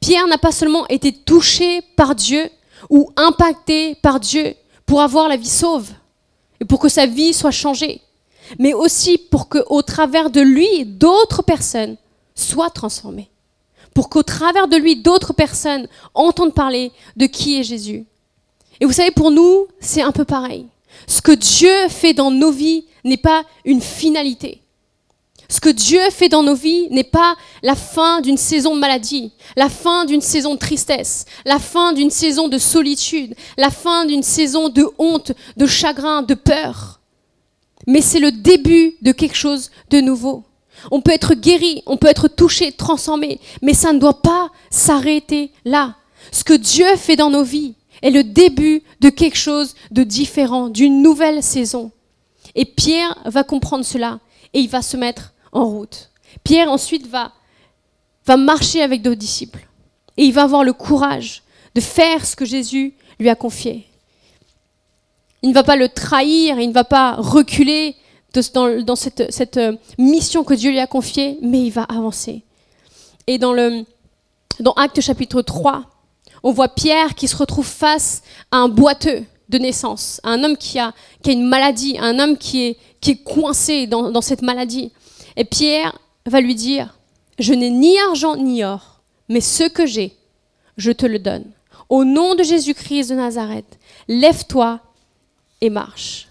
Pierre 0.00 0.26
n'a 0.26 0.38
pas 0.38 0.52
seulement 0.52 0.86
été 0.88 1.12
touché 1.12 1.82
par 1.96 2.14
Dieu 2.14 2.48
ou 2.90 3.10
impacté 3.16 3.94
par 3.96 4.20
Dieu 4.20 4.54
pour 4.86 5.00
avoir 5.00 5.28
la 5.28 5.36
vie 5.36 5.48
sauve 5.48 5.90
et 6.62 6.64
pour 6.64 6.78
que 6.78 6.88
sa 6.88 7.06
vie 7.06 7.32
soit 7.32 7.50
changée, 7.50 8.00
mais 8.60 8.72
aussi 8.72 9.18
pour 9.18 9.48
qu'au 9.48 9.82
travers 9.82 10.30
de 10.30 10.40
lui, 10.40 10.84
d'autres 10.84 11.42
personnes 11.42 11.96
soient 12.36 12.70
transformées. 12.70 13.30
Pour 13.94 14.08
qu'au 14.08 14.22
travers 14.22 14.68
de 14.68 14.76
lui, 14.76 14.94
d'autres 14.94 15.32
personnes 15.32 15.88
entendent 16.14 16.54
parler 16.54 16.92
de 17.16 17.26
qui 17.26 17.58
est 17.58 17.64
Jésus. 17.64 18.06
Et 18.80 18.84
vous 18.84 18.92
savez, 18.92 19.10
pour 19.10 19.32
nous, 19.32 19.66
c'est 19.80 20.02
un 20.02 20.12
peu 20.12 20.24
pareil. 20.24 20.68
Ce 21.08 21.20
que 21.20 21.32
Dieu 21.32 21.88
fait 21.88 22.14
dans 22.14 22.30
nos 22.30 22.52
vies 22.52 22.84
n'est 23.02 23.16
pas 23.16 23.42
une 23.64 23.80
finalité. 23.80 24.62
Ce 25.52 25.60
que 25.60 25.68
Dieu 25.68 26.00
fait 26.08 26.30
dans 26.30 26.42
nos 26.42 26.54
vies 26.54 26.88
n'est 26.88 27.04
pas 27.04 27.36
la 27.62 27.74
fin 27.74 28.22
d'une 28.22 28.38
saison 28.38 28.74
de 28.74 28.80
maladie, 28.80 29.32
la 29.54 29.68
fin 29.68 30.06
d'une 30.06 30.22
saison 30.22 30.54
de 30.54 30.58
tristesse, 30.58 31.26
la 31.44 31.58
fin 31.58 31.92
d'une 31.92 32.08
saison 32.08 32.48
de 32.48 32.56
solitude, 32.56 33.34
la 33.58 33.68
fin 33.68 34.06
d'une 34.06 34.22
saison 34.22 34.70
de 34.70 34.88
honte, 34.96 35.32
de 35.58 35.66
chagrin, 35.66 36.22
de 36.22 36.32
peur. 36.32 37.00
Mais 37.86 38.00
c'est 38.00 38.18
le 38.18 38.32
début 38.32 38.94
de 39.02 39.12
quelque 39.12 39.36
chose 39.36 39.70
de 39.90 40.00
nouveau. 40.00 40.44
On 40.90 41.02
peut 41.02 41.12
être 41.12 41.34
guéri, 41.34 41.82
on 41.84 41.98
peut 41.98 42.08
être 42.08 42.28
touché, 42.28 42.72
transformé, 42.72 43.38
mais 43.60 43.74
ça 43.74 43.92
ne 43.92 43.98
doit 43.98 44.22
pas 44.22 44.48
s'arrêter 44.70 45.50
là. 45.66 45.96
Ce 46.30 46.44
que 46.44 46.54
Dieu 46.54 46.96
fait 46.96 47.16
dans 47.16 47.28
nos 47.28 47.44
vies 47.44 47.74
est 48.00 48.08
le 48.10 48.24
début 48.24 48.82
de 49.00 49.10
quelque 49.10 49.36
chose 49.36 49.74
de 49.90 50.02
différent, 50.02 50.70
d'une 50.70 51.02
nouvelle 51.02 51.42
saison. 51.42 51.90
Et 52.54 52.64
Pierre 52.64 53.18
va 53.26 53.44
comprendre 53.44 53.84
cela 53.84 54.18
et 54.54 54.60
il 54.60 54.68
va 54.70 54.80
se 54.80 54.96
mettre 54.96 55.31
en 55.52 55.66
route. 55.66 56.10
Pierre 56.44 56.70
ensuite 56.70 57.06
va, 57.06 57.32
va 58.26 58.36
marcher 58.36 58.82
avec 58.82 59.02
d'autres 59.02 59.20
disciples 59.20 59.66
et 60.16 60.24
il 60.24 60.32
va 60.32 60.42
avoir 60.42 60.64
le 60.64 60.72
courage 60.72 61.42
de 61.74 61.80
faire 61.80 62.26
ce 62.26 62.36
que 62.36 62.44
Jésus 62.44 62.94
lui 63.18 63.28
a 63.28 63.34
confié. 63.34 63.86
Il 65.42 65.50
ne 65.50 65.54
va 65.54 65.62
pas 65.62 65.76
le 65.76 65.88
trahir, 65.88 66.58
il 66.60 66.68
ne 66.68 66.74
va 66.74 66.84
pas 66.84 67.14
reculer 67.16 67.96
dans, 68.54 68.96
cette, 68.96 69.30
cette, 69.32 69.56
euh, 69.56 69.76
mission 69.98 70.44
que 70.44 70.54
Dieu 70.54 70.70
lui 70.70 70.78
a 70.78 70.86
confiée, 70.86 71.38
mais 71.42 71.62
il 71.62 71.70
va 71.70 71.82
avancer. 71.82 72.42
Et 73.26 73.38
dans, 73.38 73.52
le, 73.52 73.84
dans 74.60 74.72
Acte 74.72 75.00
chapitre 75.00 75.42
3, 75.42 75.84
on 76.42 76.52
voit 76.52 76.68
Pierre 76.68 77.14
qui 77.14 77.28
se 77.28 77.36
retrouve 77.36 77.66
face 77.66 78.22
à 78.50 78.58
un 78.58 78.68
boiteux 78.68 79.24
de 79.48 79.58
naissance, 79.58 80.20
à 80.22 80.30
un 80.30 80.44
homme 80.44 80.56
qui 80.56 80.78
a, 80.78 80.94
qui 81.22 81.30
a 81.30 81.32
une 81.32 81.46
maladie, 81.46 81.96
un 82.00 82.18
homme 82.18 82.36
qui 82.38 82.64
est, 82.64 82.78
qui 83.00 83.12
est 83.12 83.22
coincé 83.22 83.86
dans, 83.86 84.10
dans 84.10 84.22
cette 84.22 84.42
maladie. 84.42 84.92
Et 85.36 85.44
Pierre 85.44 85.98
va 86.26 86.40
lui 86.40 86.54
dire, 86.54 86.98
je 87.38 87.54
n'ai 87.54 87.70
ni 87.70 87.98
argent 87.98 88.36
ni 88.36 88.64
or, 88.64 89.00
mais 89.28 89.40
ce 89.40 89.64
que 89.64 89.86
j'ai, 89.86 90.16
je 90.76 90.92
te 90.92 91.06
le 91.06 91.18
donne. 91.18 91.50
Au 91.88 92.04
nom 92.04 92.34
de 92.34 92.42
Jésus-Christ 92.42 93.10
de 93.10 93.14
Nazareth, 93.14 93.78
lève-toi 94.08 94.80
et 95.60 95.70
marche. 95.70 96.28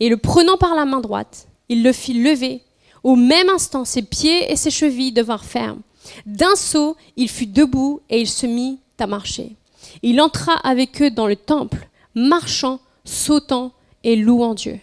Et 0.00 0.08
le 0.08 0.16
prenant 0.16 0.56
par 0.56 0.74
la 0.74 0.84
main 0.84 1.00
droite, 1.00 1.48
il 1.68 1.82
le 1.82 1.92
fit 1.92 2.14
lever. 2.14 2.62
Au 3.02 3.16
même 3.16 3.48
instant, 3.48 3.84
ses 3.84 4.02
pieds 4.02 4.50
et 4.50 4.56
ses 4.56 4.70
chevilles 4.70 5.12
devinrent 5.12 5.44
fermes. 5.44 5.80
D'un 6.26 6.56
saut, 6.56 6.96
il 7.16 7.28
fut 7.28 7.46
debout 7.46 8.00
et 8.08 8.20
il 8.20 8.28
se 8.28 8.46
mit 8.46 8.78
à 8.98 9.06
marcher. 9.06 9.56
Il 10.02 10.20
entra 10.20 10.54
avec 10.54 11.00
eux 11.02 11.10
dans 11.10 11.26
le 11.26 11.36
temple, 11.36 11.88
marchant, 12.14 12.80
sautant 13.04 13.72
et 14.04 14.16
louant 14.16 14.54
Dieu. 14.54 14.78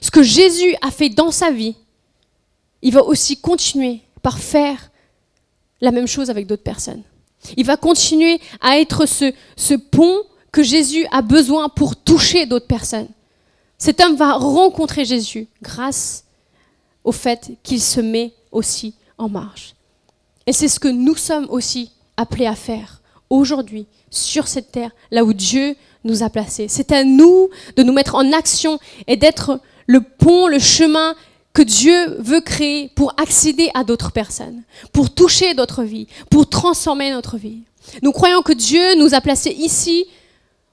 Ce 0.00 0.10
que 0.10 0.22
Jésus 0.22 0.74
a 0.82 0.90
fait 0.90 1.08
dans 1.08 1.30
sa 1.30 1.50
vie, 1.50 1.76
il 2.84 2.92
va 2.92 3.02
aussi 3.02 3.38
continuer 3.38 4.02
par 4.22 4.38
faire 4.38 4.92
la 5.80 5.90
même 5.90 6.06
chose 6.06 6.30
avec 6.30 6.46
d'autres 6.46 6.62
personnes. 6.62 7.02
Il 7.56 7.64
va 7.66 7.76
continuer 7.76 8.40
à 8.60 8.78
être 8.78 9.06
ce, 9.06 9.74
pont 9.74 10.22
que 10.52 10.62
Jésus 10.62 11.06
a 11.10 11.22
besoin 11.22 11.68
pour 11.68 11.96
toucher 11.96 12.46
d'autres 12.46 12.66
personnes. 12.66 13.08
Cet 13.78 14.00
homme 14.00 14.16
va 14.16 14.34
rencontrer 14.34 15.04
Jésus 15.04 15.48
grâce 15.62 16.24
au 17.02 17.12
fait 17.12 17.52
qu'il 17.62 17.80
se 17.80 18.00
met 18.00 18.32
aussi 18.52 18.94
en 19.18 19.28
marche. 19.28 19.74
Et 20.46 20.52
c'est 20.52 20.68
ce 20.68 20.78
que 20.78 20.88
nous 20.88 21.16
sommes 21.16 21.46
aussi 21.48 21.90
appelés 22.16 22.46
à 22.46 22.54
faire 22.54 23.00
aujourd'hui 23.30 23.86
sur 24.10 24.46
cette 24.46 24.72
terre, 24.72 24.90
là 25.10 25.24
où 25.24 25.32
Dieu 25.32 25.74
nous 26.04 26.22
a 26.22 26.28
placés. 26.28 26.68
C'est 26.68 26.92
à 26.92 27.02
nous 27.02 27.48
de 27.76 27.82
nous 27.82 27.92
mettre 27.94 28.14
en 28.14 28.32
action 28.32 28.78
et 29.06 29.16
d'être 29.16 29.60
le 29.86 30.02
pont, 30.02 30.46
le 30.46 30.58
chemin 30.58 31.14
que 31.54 31.62
Dieu 31.62 32.16
veut 32.18 32.40
créer 32.40 32.90
pour 32.94 33.14
accéder 33.16 33.70
à 33.74 33.84
d'autres 33.84 34.10
personnes, 34.10 34.62
pour 34.92 35.14
toucher 35.14 35.54
d'autres 35.54 35.84
vies, 35.84 36.08
pour 36.28 36.48
transformer 36.48 37.12
notre 37.12 37.38
vie. 37.38 37.60
Nous 38.02 38.12
croyons 38.12 38.42
que 38.42 38.52
Dieu 38.52 38.96
nous 38.96 39.14
a 39.14 39.20
placés 39.20 39.52
ici 39.52 40.06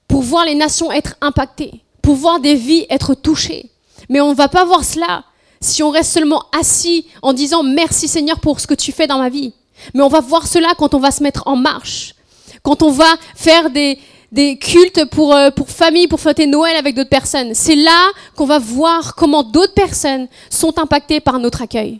pour 0.08 0.24
voir 0.24 0.44
les 0.44 0.56
nations 0.56 0.91
être 0.91 1.15
impactées, 1.22 1.82
pour 2.02 2.15
voir 2.15 2.39
des 2.39 2.56
vies 2.56 2.88
être 2.89 3.13
touchées. 3.13 3.70
Mais 4.10 4.22
on 4.22 4.32
ne 4.32 4.36
va 4.36 4.50
pas 4.50 4.65
voir 4.65 4.84
cela 4.84 5.24
si 5.62 5.84
on 5.84 5.91
reste 5.91 6.12
seulement 6.12 6.46
assis 6.60 7.06
en 7.22 7.34
disant 7.34 7.62
merci 7.62 8.08
Seigneur 8.08 8.39
pour 8.39 8.60
ce 8.60 8.65
que 8.65 8.74
tu 8.74 8.91
fais 8.91 9.06
dans 9.06 9.20
ma 9.20 9.30
vie. 9.30 9.54
Mais 9.94 10.02
on 10.02 10.10
va 10.10 10.20
voir 10.20 10.48
cela 10.48 10.74
quand 10.78 10.96
on 10.96 11.00
va 11.00 11.12
se 11.12 11.22
mettre 11.22 11.44
en 11.46 11.56
marche, 11.56 12.15
quand 12.63 12.82
on 12.82 12.91
va 12.91 13.15
faire 13.36 13.70
des, 13.70 14.00
des 14.32 14.58
cultes 14.58 15.06
pour, 15.06 15.36
euh, 15.36 15.52
pour 15.52 15.70
famille, 15.70 16.08
pour 16.08 16.20
fêter 16.20 16.48
Noël 16.48 16.76
avec 16.78 16.96
d'autres 16.96 17.10
personnes. 17.10 17.54
C'est 17.54 17.76
là 17.76 18.12
qu'on 18.36 18.46
va 18.46 18.60
voir 18.60 19.15
comment 19.15 19.44
d'autres 19.44 19.74
personnes 19.74 20.28
sont 20.50 20.78
impactées 20.80 21.20
par 21.20 21.39
notre 21.39 21.62
accueil, 21.62 22.00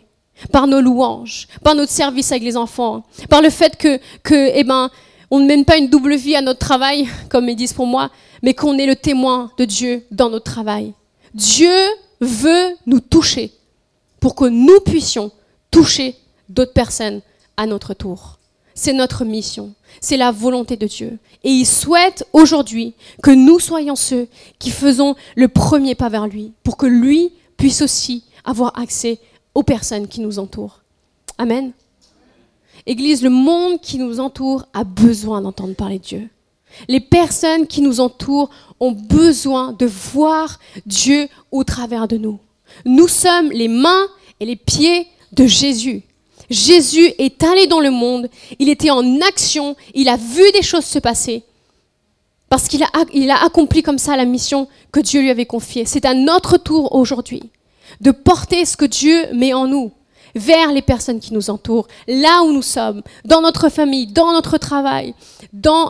par 0.50 0.66
nos 0.66 0.80
louanges, 0.80 1.46
par 1.62 1.74
notre 1.74 1.92
service 1.92 2.32
avec 2.32 2.42
les 2.42 2.56
enfants, 2.56 3.04
par 3.28 3.42
le 3.42 3.50
fait 3.50 3.76
que, 3.76 3.98
que 4.22 4.50
eh 4.54 4.64
ben, 4.64 4.90
on 5.30 5.40
ne 5.40 5.46
mène 5.46 5.64
pas 5.64 5.76
une 5.76 5.88
double 5.88 6.14
vie 6.14 6.36
à 6.36 6.40
notre 6.40 6.60
travail, 6.60 7.08
comme 7.28 7.48
ils 7.48 7.56
disent 7.56 7.74
pour 7.74 7.86
moi, 7.86 8.10
mais 8.42 8.54
qu'on 8.54 8.78
est 8.78 8.86
le 8.86 8.96
témoin 8.96 9.50
de 9.58 9.64
Dieu 9.64 10.04
dans 10.10 10.30
notre 10.30 10.50
travail. 10.50 10.94
Dieu 11.34 11.74
veut 12.20 12.76
nous 12.86 13.00
toucher 13.00 13.52
pour 14.20 14.34
que 14.34 14.44
nous 14.44 14.80
puissions 14.80 15.32
toucher 15.70 16.16
d'autres 16.48 16.72
personnes 16.72 17.20
à 17.56 17.66
notre 17.66 17.94
tour. 17.94 18.38
C'est 18.74 18.92
notre 18.92 19.24
mission, 19.24 19.74
c'est 20.00 20.16
la 20.16 20.30
volonté 20.30 20.76
de 20.76 20.86
Dieu. 20.86 21.18
Et 21.44 21.50
il 21.50 21.66
souhaite 21.66 22.26
aujourd'hui 22.32 22.94
que 23.22 23.30
nous 23.30 23.58
soyons 23.58 23.96
ceux 23.96 24.28
qui 24.58 24.70
faisons 24.70 25.14
le 25.36 25.48
premier 25.48 25.94
pas 25.94 26.08
vers 26.08 26.26
lui, 26.26 26.52
pour 26.64 26.76
que 26.76 26.86
lui 26.86 27.32
puisse 27.56 27.82
aussi 27.82 28.24
avoir 28.44 28.78
accès 28.78 29.18
aux 29.54 29.62
personnes 29.62 30.08
qui 30.08 30.20
nous 30.20 30.38
entourent. 30.38 30.80
Amen. 31.38 31.72
Église, 32.86 33.22
le 33.22 33.30
monde 33.30 33.80
qui 33.80 33.98
nous 33.98 34.18
entoure 34.18 34.66
a 34.72 34.84
besoin 34.84 35.40
d'entendre 35.40 35.74
parler 35.74 35.98
de 35.98 36.04
Dieu. 36.04 36.28
Les 36.88 37.00
personnes 37.00 37.66
qui 37.66 37.82
nous 37.82 38.00
entourent 38.00 38.50
ont 38.80 38.92
besoin 38.92 39.72
de 39.72 39.86
voir 39.86 40.58
Dieu 40.86 41.28
au 41.50 41.64
travers 41.64 42.08
de 42.08 42.16
nous. 42.16 42.40
Nous 42.84 43.08
sommes 43.08 43.50
les 43.50 43.68
mains 43.68 44.06
et 44.40 44.46
les 44.46 44.56
pieds 44.56 45.06
de 45.32 45.46
Jésus. 45.46 46.02
Jésus 46.50 47.12
est 47.18 47.42
allé 47.42 47.66
dans 47.66 47.80
le 47.80 47.90
monde, 47.90 48.28
il 48.58 48.68
était 48.68 48.90
en 48.90 49.20
action, 49.20 49.76
il 49.94 50.08
a 50.08 50.16
vu 50.16 50.50
des 50.52 50.62
choses 50.62 50.84
se 50.84 50.98
passer. 50.98 51.44
Parce 52.48 52.68
qu'il 52.68 52.82
a, 52.82 53.44
accompli 53.44 53.82
comme 53.82 53.96
ça 53.96 54.14
la 54.14 54.26
mission 54.26 54.68
que 54.92 55.00
Dieu 55.00 55.22
lui 55.22 55.30
avait 55.30 55.46
confiée. 55.46 55.86
C'est 55.86 56.04
à 56.04 56.12
notre 56.12 56.58
tour 56.58 56.94
aujourd'hui 56.94 57.42
de 58.02 58.10
porter 58.10 58.66
ce 58.66 58.76
que 58.76 58.84
Dieu 58.84 59.26
met 59.32 59.54
en 59.54 59.66
nous 59.66 59.90
vers 60.34 60.70
les 60.72 60.82
personnes 60.82 61.20
qui 61.20 61.32
nous 61.32 61.48
entourent, 61.48 61.88
là 62.06 62.42
où 62.42 62.52
nous 62.52 62.62
sommes, 62.62 63.02
dans 63.24 63.40
notre 63.40 63.68
famille, 63.68 64.06
dans 64.06 64.32
notre 64.32 64.58
travail, 64.58 65.14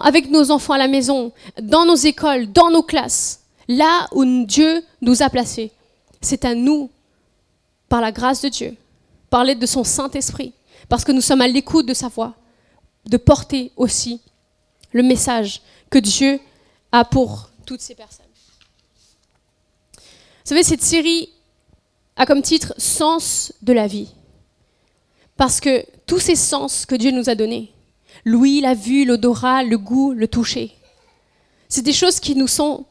avec 0.03 0.31
nos 0.31 0.51
enfants 0.51 0.75
à 0.75 0.79
la 0.79 0.89
maison, 0.89 1.33
dans 1.61 1.85
nos 1.85 1.97
écoles, 1.97 2.53
dans 2.53 2.71
nos 2.71 2.83
classes, 2.83 3.41
là 3.69 4.07
où 4.13 4.25
Dieu 4.45 4.85
nous 5.01 5.23
a 5.23 5.31
placés. 5.31 5.73
C'est 6.21 6.45
à 6.45 6.55
nous, 6.55 6.91
par 7.89 8.01
la 8.01 8.13
grâce 8.13 8.43
de 8.43 8.49
Dieu, 8.49 8.77
par 9.33 9.45
l'aide 9.45 9.59
de 9.59 9.67
son 9.67 9.83
Saint-Esprit, 9.83 10.53
parce 10.91 11.05
que 11.05 11.11
nous 11.11 11.23
sommes 11.23 11.41
à 11.41 11.49
l'écoute 11.49 11.87
de 11.87 11.95
sa 11.95 12.09
voix, 12.09 12.35
de 13.07 13.17
porter 13.17 13.73
aussi 13.79 14.21
le 14.93 15.03
message 15.03 15.63
que 15.89 15.99
Dieu 15.99 16.39
a 16.93 17.07
pour 17.07 17.49
toutes 17.65 17.81
ces 17.81 17.95
personnes. 17.95 18.27
Vous 19.97 20.03
savez, 20.45 20.63
cette 20.63 20.83
série 20.83 21.31
a 22.15 22.27
comme 22.27 22.43
titre 22.43 22.75
Sens 22.77 23.55
de 23.63 23.73
la 23.73 23.87
vie. 23.87 24.11
Parce 25.39 25.61
que 25.61 25.87
tous 26.05 26.19
ces 26.19 26.37
sens 26.37 26.85
que 26.85 26.95
Dieu 26.95 27.11
nous 27.11 27.31
a 27.31 27.35
donnés, 27.35 27.73
l'ouïe, 28.27 28.61
la 28.61 28.75
vue, 28.75 29.07
l'odorat, 29.07 29.63
le 29.63 29.79
goût, 29.79 30.13
le 30.13 30.29
toucher, 30.29 30.77
c'est 31.71 31.81
des 31.81 31.95
choses 31.95 32.21
qui 32.21 32.37
nous 32.37 32.49
sont... 32.49 32.85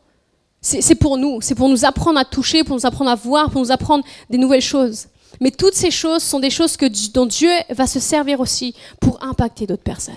C'est 0.60 0.95
pour 0.95 1.17
nous, 1.17 1.39
c'est 1.41 1.56
pour 1.56 1.69
nous 1.69 1.86
apprendre 1.86 2.19
à 2.19 2.25
toucher, 2.25 2.63
pour 2.63 2.75
nous 2.75 2.86
apprendre 2.88 3.12
à 3.12 3.15
voir, 3.15 3.51
pour 3.51 3.62
nous 3.62 3.71
apprendre 3.71 4.04
des 4.30 4.39
nouvelles 4.39 4.62
choses. 4.62 5.08
Mais 5.39 5.51
toutes 5.51 5.73
ces 5.73 5.91
choses 5.91 6.23
sont 6.23 6.39
des 6.39 6.49
choses 6.49 6.77
dont 7.13 7.25
Dieu 7.25 7.51
va 7.69 7.87
se 7.87 7.99
servir 7.99 8.39
aussi 8.39 8.75
pour 8.99 9.23
impacter 9.23 9.65
d'autres 9.65 9.83
personnes 9.83 10.15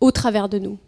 au 0.00 0.10
travers 0.10 0.48
de 0.48 0.58
nous. 0.58 0.78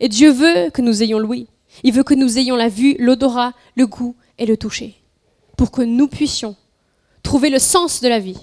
Et 0.00 0.08
Dieu 0.08 0.30
veut 0.30 0.70
que 0.70 0.82
nous 0.82 1.02
ayons 1.02 1.18
l'ouïe. 1.18 1.48
Il 1.82 1.92
veut 1.92 2.04
que 2.04 2.14
nous 2.14 2.38
ayons 2.38 2.56
la 2.56 2.68
vue, 2.68 2.96
l'odorat, 2.98 3.54
le 3.76 3.86
goût 3.86 4.14
et 4.38 4.46
le 4.46 4.56
toucher. 4.56 4.94
Pour 5.56 5.70
que 5.70 5.82
nous 5.82 6.08
puissions 6.08 6.56
trouver 7.22 7.50
le 7.50 7.58
sens 7.58 8.00
de 8.00 8.08
la 8.08 8.18
vie 8.18 8.38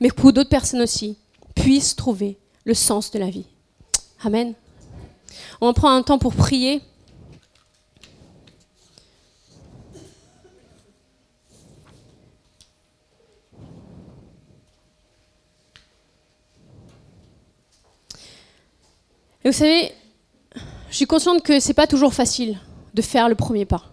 mais 0.00 0.10
pour 0.10 0.32
d'autres 0.32 0.50
personnes 0.50 0.82
aussi, 0.82 1.16
puissent 1.54 1.96
trouver 1.96 2.38
le 2.64 2.74
sens 2.74 3.10
de 3.10 3.18
la 3.18 3.30
vie. 3.30 3.46
Amen. 4.22 4.54
On 5.60 5.72
prend 5.72 5.90
un 5.90 6.02
temps 6.02 6.18
pour 6.18 6.34
prier. 6.34 6.80
Et 19.46 19.50
vous 19.50 19.56
savez, 19.56 19.92
je 20.90 20.96
suis 20.96 21.06
consciente 21.06 21.40
que 21.44 21.60
c'est 21.60 21.72
pas 21.72 21.86
toujours 21.86 22.12
facile 22.12 22.58
de 22.94 23.00
faire 23.00 23.28
le 23.28 23.36
premier 23.36 23.64
pas. 23.64 23.84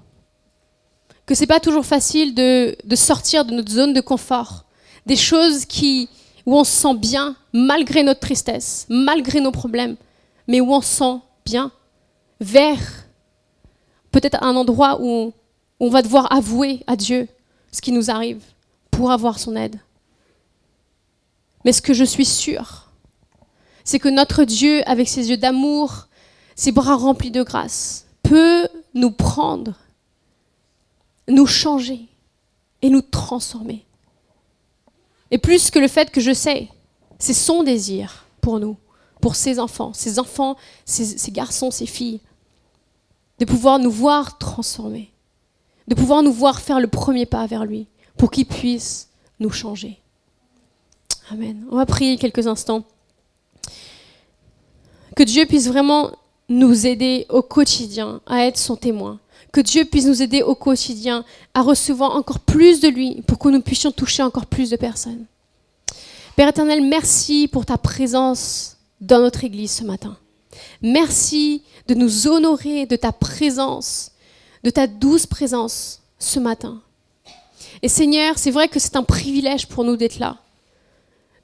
Que 1.28 1.36
c'est 1.36 1.46
pas 1.46 1.60
toujours 1.60 1.86
facile 1.86 2.34
de, 2.34 2.76
sortir 2.96 3.46
de 3.46 3.54
notre 3.54 3.72
zone 3.72 3.94
de 3.94 4.02
confort 4.02 4.66
des 5.06 5.16
choses 5.16 5.66
qui, 5.66 6.10
où 6.48 6.58
on 6.58 6.64
se 6.64 6.72
sent 6.72 6.96
bien 6.96 7.36
malgré 7.54 8.02
notre 8.02 8.22
tristesse, 8.22 8.88
malgré 8.90 9.42
nos 9.42 9.52
problèmes, 9.52 9.96
mais 10.48 10.60
où 10.60 10.74
on 10.74 10.82
se 10.82 10.88
sent 10.88 11.20
bien, 11.46 11.72
vers 12.40 13.06
peut-être 14.10 14.42
un 14.42 14.56
endroit 14.56 14.98
où 15.02 15.34
on 15.80 15.90
va 15.90 16.02
devoir 16.02 16.34
avouer 16.34 16.84
à 16.88 16.96
Dieu 16.96 17.28
ce 17.72 17.80
qui 17.80 17.92
nous 17.92 18.10
arrive 18.10 18.42
pour 18.90 19.12
avoir 19.12 19.38
son 19.38 19.56
aide. 19.56 19.80
Mais 21.64 21.74
ce 21.74 21.82
que 21.84 21.94
je 21.94 22.06
suis 22.06 22.26
sûre, 22.26 22.90
c'est 23.84 24.00
que 24.00 24.10
notre 24.10 24.44
Dieu, 24.44 24.82
avec 24.88 25.08
ses 25.08 25.30
yeux 25.30 25.38
d'amour, 25.38 26.08
ses 26.56 26.72
bras 26.72 26.96
remplis 26.96 27.32
de 27.32 27.44
grâce, 27.44 28.06
peut 28.22 28.68
nous 28.94 29.12
prendre, 29.12 29.74
nous 31.28 31.46
changer 31.46 32.08
et 32.82 32.90
nous 32.90 33.02
transformer. 33.02 33.86
Et 35.32 35.38
plus 35.38 35.72
que 35.72 35.80
le 35.80 35.88
fait 35.88 36.12
que 36.12 36.22
je 36.22 36.34
sais, 36.34 36.70
c'est 37.18 37.34
son 37.34 37.64
désir 37.64 38.26
pour 38.42 38.60
nous, 38.60 38.78
pour 39.22 39.36
ses 39.36 39.60
enfants, 39.60 39.94
ses 39.94 40.20
enfants, 40.20 40.58
ses, 40.86 41.32
garçons, 41.32 41.72
ses 41.72 41.86
filles, 41.86 42.22
de 43.40 43.46
pouvoir 43.46 43.80
nous 43.80 43.90
voir 43.90 44.38
transformer, 44.38 45.12
de 45.88 45.96
pouvoir 45.96 46.22
nous 46.22 46.34
voir 46.34 46.62
faire 46.62 46.80
le 46.80 46.88
premier 46.88 47.26
pas 47.26 47.48
vers 47.48 47.66
lui, 47.66 47.88
pour 48.18 48.30
qu'il 48.30 48.46
puisse 48.46 49.10
nous 49.40 49.50
changer. 49.50 50.00
Amen. 51.32 51.66
On 51.72 51.78
va 51.78 51.86
prier 51.86 52.18
quelques 52.18 52.48
instants. 52.48 52.84
Que 55.16 55.24
Dieu 55.24 55.46
puisse 55.46 55.68
vraiment 55.68 56.12
nous 56.50 56.88
aider 56.88 57.26
au 57.30 57.42
quotidien 57.42 58.22
à 58.26 58.46
être 58.46 58.58
son 58.58 58.76
témoin. 58.76 59.20
Que 59.52 59.62
Dieu 59.62 59.86
puisse 59.86 60.06
nous 60.06 60.22
aider 60.22 60.42
au 60.42 60.56
quotidien 60.56 61.24
à 61.54 61.62
recevoir 61.62 62.16
encore 62.16 62.40
plus 62.40 62.80
de 62.80 62.88
lui 62.88 63.22
pour 63.28 63.38
que 63.38 63.50
nous 63.50 63.62
puissions 63.62 63.92
toucher 63.92 64.24
encore 64.24 64.48
plus 64.48 64.70
de 64.70 64.76
personnes. 64.76 65.26
Père 66.36 66.50
éternel, 66.50 66.82
merci 66.82 67.48
pour 67.48 67.66
ta 67.66 67.78
présence 67.78 68.78
dans 69.00 69.20
notre 69.20 69.44
Église 69.44 69.72
ce 69.72 69.84
matin. 69.84 70.18
Merci 70.82 71.62
de 71.88 71.94
nous 71.94 72.28
honorer 72.28 72.88
de 72.88 72.96
ta 72.96 73.12
présence, 73.12 74.12
de 74.64 74.72
ta 74.72 74.88
douce 74.88 75.28
présence 75.28 76.02
ce 76.18 76.40
matin. 76.40 76.82
Et 77.84 77.90
Seigneur, 77.90 78.38
c'est 78.38 78.52
vrai 78.52 78.68
que 78.68 78.80
c'est 78.80 78.96
un 78.96 79.04
privilège 79.04 79.68
pour 79.68 79.84
nous 79.84 79.98
d'être 79.98 80.18
là, 80.18 80.38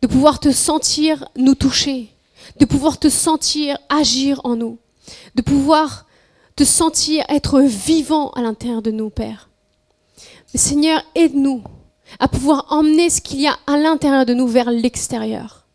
de 0.02 0.08
pouvoir 0.08 0.40
te 0.40 0.52
sentir 0.52 1.28
nous 1.36 1.56
toucher, 1.56 2.10
de 2.58 2.66
pouvoir 2.66 3.00
te 3.00 3.10
sentir 3.10 3.78
agir 3.90 4.42
en 4.44 4.56
nous, 4.56 4.78
de 5.36 5.42
pouvoir 5.42 6.06
te 6.56 6.64
sentir 6.64 7.24
être 7.30 7.62
vivant 7.62 8.32
à 8.32 8.42
l'intérieur 8.42 8.82
de 8.82 8.92
nous, 8.92 9.10
Père. 9.10 9.50
Mais 10.54 10.60
Seigneur, 10.60 11.02
aide-nous 11.16 11.64
à 12.20 12.28
pouvoir 12.28 12.66
emmener 12.70 13.10
ce 13.10 13.22
qu'il 13.22 13.40
y 13.42 13.48
a 13.48 13.58
à 13.68 13.78
l'intérieur 13.78 14.26
de 14.26 14.34
nous 14.34 14.48
vers 14.48 14.72
l'extérieur. 14.72 15.66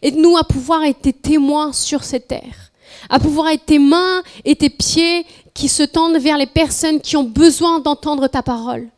Aide-nous 0.00 0.36
à 0.36 0.44
pouvoir 0.44 0.84
être 0.84 1.02
tes 1.02 1.12
témoins 1.12 1.72
sur 1.72 2.04
cette 2.04 2.28
terre, 2.28 2.72
à 3.10 3.18
pouvoir 3.18 3.48
être 3.48 3.66
tes 3.66 3.78
mains 3.78 4.22
et 4.44 4.56
tes 4.56 4.70
pieds 4.70 5.26
qui 5.54 5.68
se 5.68 5.82
tendent 5.82 6.18
vers 6.18 6.38
les 6.38 6.46
personnes 6.46 7.00
qui 7.00 7.16
ont 7.16 7.24
besoin 7.24 7.80
d'entendre 7.80 8.26
ta 8.28 8.42
parole, 8.42 8.88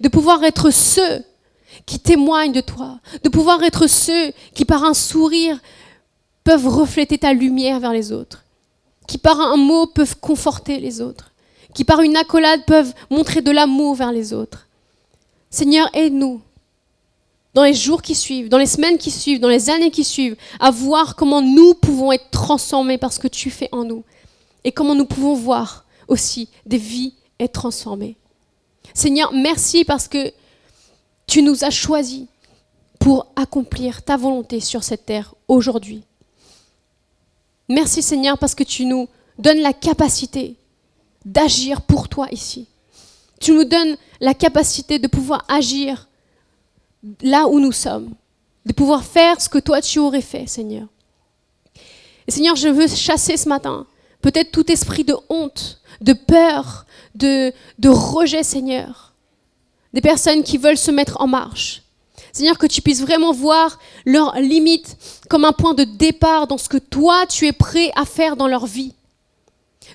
de 0.00 0.08
pouvoir 0.08 0.42
être 0.44 0.70
ceux 0.70 1.22
qui 1.86 1.98
témoignent 1.98 2.52
de 2.52 2.60
toi, 2.60 2.98
de 3.22 3.28
pouvoir 3.28 3.62
être 3.62 3.86
ceux 3.86 4.32
qui 4.54 4.64
par 4.64 4.84
un 4.84 4.94
sourire 4.94 5.58
peuvent 6.44 6.68
refléter 6.68 7.18
ta 7.18 7.32
lumière 7.32 7.80
vers 7.80 7.92
les 7.92 8.12
autres, 8.12 8.44
qui 9.06 9.18
par 9.18 9.40
un 9.40 9.56
mot 9.56 9.86
peuvent 9.86 10.18
conforter 10.18 10.80
les 10.80 11.00
autres, 11.00 11.32
qui 11.74 11.84
par 11.84 12.00
une 12.00 12.16
accolade 12.16 12.64
peuvent 12.66 12.92
montrer 13.10 13.42
de 13.42 13.50
l'amour 13.50 13.94
vers 13.94 14.12
les 14.12 14.32
autres. 14.32 14.66
Seigneur, 15.50 15.88
aide-nous 15.94 16.40
dans 17.54 17.64
les 17.64 17.74
jours 17.74 18.02
qui 18.02 18.14
suivent, 18.14 18.48
dans 18.48 18.58
les 18.58 18.66
semaines 18.66 18.98
qui 18.98 19.10
suivent, 19.10 19.40
dans 19.40 19.48
les 19.48 19.70
années 19.70 19.90
qui 19.90 20.04
suivent, 20.04 20.36
à 20.60 20.70
voir 20.70 21.16
comment 21.16 21.42
nous 21.42 21.74
pouvons 21.74 22.12
être 22.12 22.30
transformés 22.30 22.98
par 22.98 23.12
ce 23.12 23.18
que 23.18 23.28
tu 23.28 23.50
fais 23.50 23.68
en 23.72 23.84
nous 23.84 24.04
et 24.64 24.72
comment 24.72 24.94
nous 24.94 25.06
pouvons 25.06 25.34
voir 25.34 25.84
aussi 26.08 26.48
des 26.66 26.78
vies 26.78 27.14
être 27.40 27.52
transformées. 27.52 28.16
Seigneur, 28.94 29.32
merci 29.32 29.84
parce 29.84 30.08
que 30.08 30.32
tu 31.26 31.42
nous 31.42 31.64
as 31.64 31.70
choisis 31.70 32.26
pour 32.98 33.26
accomplir 33.36 34.02
ta 34.02 34.16
volonté 34.16 34.60
sur 34.60 34.82
cette 34.82 35.06
terre 35.06 35.34
aujourd'hui. 35.46 36.02
Merci 37.68 38.02
Seigneur 38.02 38.38
parce 38.38 38.54
que 38.54 38.64
tu 38.64 38.84
nous 38.84 39.08
donnes 39.38 39.60
la 39.60 39.72
capacité 39.72 40.56
d'agir 41.24 41.82
pour 41.82 42.08
toi 42.08 42.28
ici. 42.32 42.66
Tu 43.40 43.52
nous 43.52 43.64
donnes 43.64 43.96
la 44.20 44.34
capacité 44.34 44.98
de 44.98 45.06
pouvoir 45.06 45.44
agir 45.48 46.08
là 47.22 47.46
où 47.46 47.60
nous 47.60 47.72
sommes, 47.72 48.14
de 48.66 48.72
pouvoir 48.72 49.04
faire 49.04 49.40
ce 49.40 49.48
que 49.48 49.58
toi 49.58 49.80
tu 49.80 49.98
aurais 49.98 50.22
fait, 50.22 50.46
Seigneur. 50.46 50.88
Et 52.26 52.30
Seigneur, 52.30 52.56
je 52.56 52.68
veux 52.68 52.88
chasser 52.88 53.36
ce 53.36 53.48
matin 53.48 53.86
peut-être 54.20 54.50
tout 54.50 54.70
esprit 54.70 55.04
de 55.04 55.16
honte, 55.28 55.80
de 56.00 56.12
peur, 56.12 56.86
de, 57.14 57.52
de 57.78 57.88
rejet, 57.88 58.42
Seigneur. 58.42 59.14
Des 59.92 60.00
personnes 60.00 60.42
qui 60.42 60.58
veulent 60.58 60.78
se 60.78 60.90
mettre 60.90 61.20
en 61.20 61.26
marche. 61.26 61.82
Seigneur, 62.38 62.56
que 62.56 62.68
tu 62.68 62.82
puisses 62.82 63.02
vraiment 63.02 63.32
voir 63.32 63.80
leurs 64.06 64.38
limites 64.38 64.96
comme 65.28 65.44
un 65.44 65.52
point 65.52 65.74
de 65.74 65.82
départ 65.82 66.46
dans 66.46 66.56
ce 66.56 66.68
que 66.68 66.78
toi, 66.78 67.26
tu 67.26 67.48
es 67.48 67.52
prêt 67.52 67.90
à 67.96 68.04
faire 68.04 68.36
dans 68.36 68.46
leur 68.46 68.66
vie. 68.66 68.94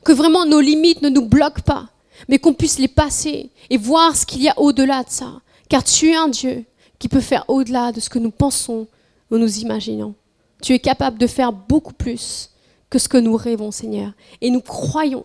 Que 0.03 0.11
vraiment 0.11 0.45
nos 0.45 0.59
limites 0.59 1.01
ne 1.01 1.07
nous 1.07 1.25
bloquent 1.25 1.61
pas, 1.61 1.87
mais 2.27 2.39
qu'on 2.39 2.53
puisse 2.53 2.79
les 2.79 2.89
passer 2.89 3.49
et 3.69 3.77
voir 3.77 4.17
ce 4.17 4.25
qu'il 4.25 4.43
y 4.43 4.49
a 4.49 4.59
au-delà 4.59 5.03
de 5.03 5.09
ça. 5.09 5.39
Car 5.69 5.85
tu 5.85 6.09
es 6.09 6.15
un 6.15 6.27
Dieu 6.27 6.65
qui 6.99 7.07
peut 7.07 7.21
faire 7.21 7.45
au-delà 7.47 7.93
de 7.93 8.01
ce 8.01 8.09
que 8.09 8.19
nous 8.19 8.31
pensons 8.31 8.87
ou 9.31 9.37
nous 9.37 9.59
imaginons. 9.59 10.13
Tu 10.61 10.73
es 10.73 10.79
capable 10.79 11.17
de 11.17 11.27
faire 11.27 11.53
beaucoup 11.53 11.93
plus 11.93 12.49
que 12.89 12.99
ce 12.99 13.07
que 13.07 13.17
nous 13.17 13.37
rêvons, 13.37 13.71
Seigneur. 13.71 14.11
Et 14.41 14.49
nous 14.49 14.59
croyons 14.59 15.23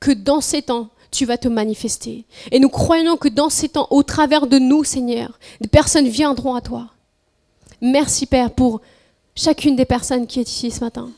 que 0.00 0.12
dans 0.12 0.40
ces 0.40 0.62
temps, 0.62 0.88
tu 1.10 1.24
vas 1.24 1.38
te 1.38 1.48
manifester. 1.48 2.24
Et 2.50 2.60
nous 2.60 2.68
croyons 2.68 3.16
que 3.16 3.28
dans 3.28 3.50
ces 3.50 3.70
temps, 3.70 3.88
au 3.90 4.02
travers 4.02 4.46
de 4.46 4.58
nous, 4.58 4.84
Seigneur, 4.84 5.38
des 5.60 5.68
personnes 5.68 6.08
viendront 6.08 6.54
à 6.54 6.60
toi. 6.60 6.88
Merci 7.80 8.26
Père 8.26 8.50
pour 8.50 8.80
chacune 9.34 9.76
des 9.76 9.84
personnes 9.84 10.26
qui 10.26 10.40
est 10.40 10.50
ici 10.50 10.70
ce 10.70 10.80
matin. 10.80 11.10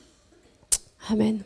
Amen. 1.09 1.41